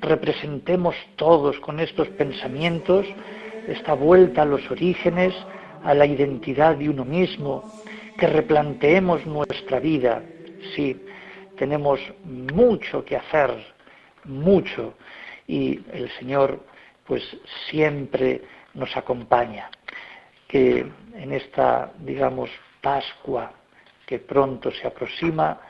representemos 0.03 0.95
todos 1.16 1.59
con 1.61 1.81
estos 1.81 2.07
pensamientos 2.11 3.07
esta 3.69 3.95
vuelta 3.95 4.43
a 4.43 4.45
los 4.45 4.71
orígenes, 4.71 5.35
a 5.83 5.95
la 5.95 6.05
identidad 6.05 6.77
de 6.77 6.91
uno 6.91 7.07
mismo, 7.07 7.64
que 8.19 8.27
replanteemos 8.27 9.25
nuestra 9.25 9.81
vida. 9.81 10.23
Sí, 10.77 10.95
tenemos 11.57 12.01
mucho 12.53 13.03
que 13.07 13.16
hacer 13.16 13.78
mucho 14.29 14.95
y 15.47 15.81
el 15.93 16.11
Señor 16.18 16.64
pues 17.07 17.22
siempre 17.70 18.43
nos 18.74 18.97
acompaña. 18.97 19.70
Que 20.47 20.87
en 21.14 21.33
esta, 21.33 21.91
digamos, 21.99 22.51
Pascua 22.81 23.53
que 24.07 24.18
pronto 24.18 24.70
se 24.70 24.87
aproxima, 24.87 25.61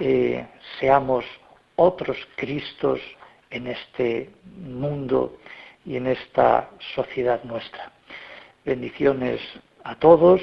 eh, 0.00 0.44
seamos 0.80 1.24
otros 1.76 2.16
Cristos 2.34 3.00
en 3.50 3.68
este 3.68 4.30
mundo 4.44 5.38
y 5.84 5.96
en 5.96 6.08
esta 6.08 6.70
sociedad 6.94 7.42
nuestra. 7.44 7.92
Bendiciones 8.64 9.40
a 9.84 9.94
todos, 9.94 10.40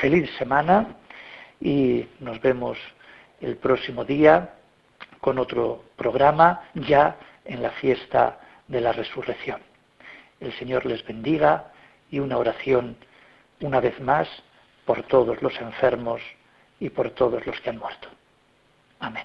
feliz 0.00 0.28
semana 0.36 0.96
y 1.60 2.06
nos 2.18 2.40
vemos 2.40 2.76
el 3.40 3.56
próximo 3.56 4.04
día 4.04 4.57
con 5.20 5.38
otro 5.38 5.84
programa 5.96 6.62
ya 6.74 7.16
en 7.44 7.62
la 7.62 7.70
fiesta 7.70 8.38
de 8.66 8.80
la 8.80 8.92
resurrección. 8.92 9.60
El 10.40 10.52
Señor 10.54 10.86
les 10.86 11.04
bendiga 11.04 11.72
y 12.10 12.20
una 12.20 12.38
oración 12.38 12.96
una 13.60 13.80
vez 13.80 14.00
más 14.00 14.28
por 14.84 15.02
todos 15.02 15.42
los 15.42 15.58
enfermos 15.60 16.20
y 16.80 16.90
por 16.90 17.10
todos 17.10 17.44
los 17.46 17.60
que 17.60 17.70
han 17.70 17.78
muerto. 17.78 18.08
Amén. 19.00 19.24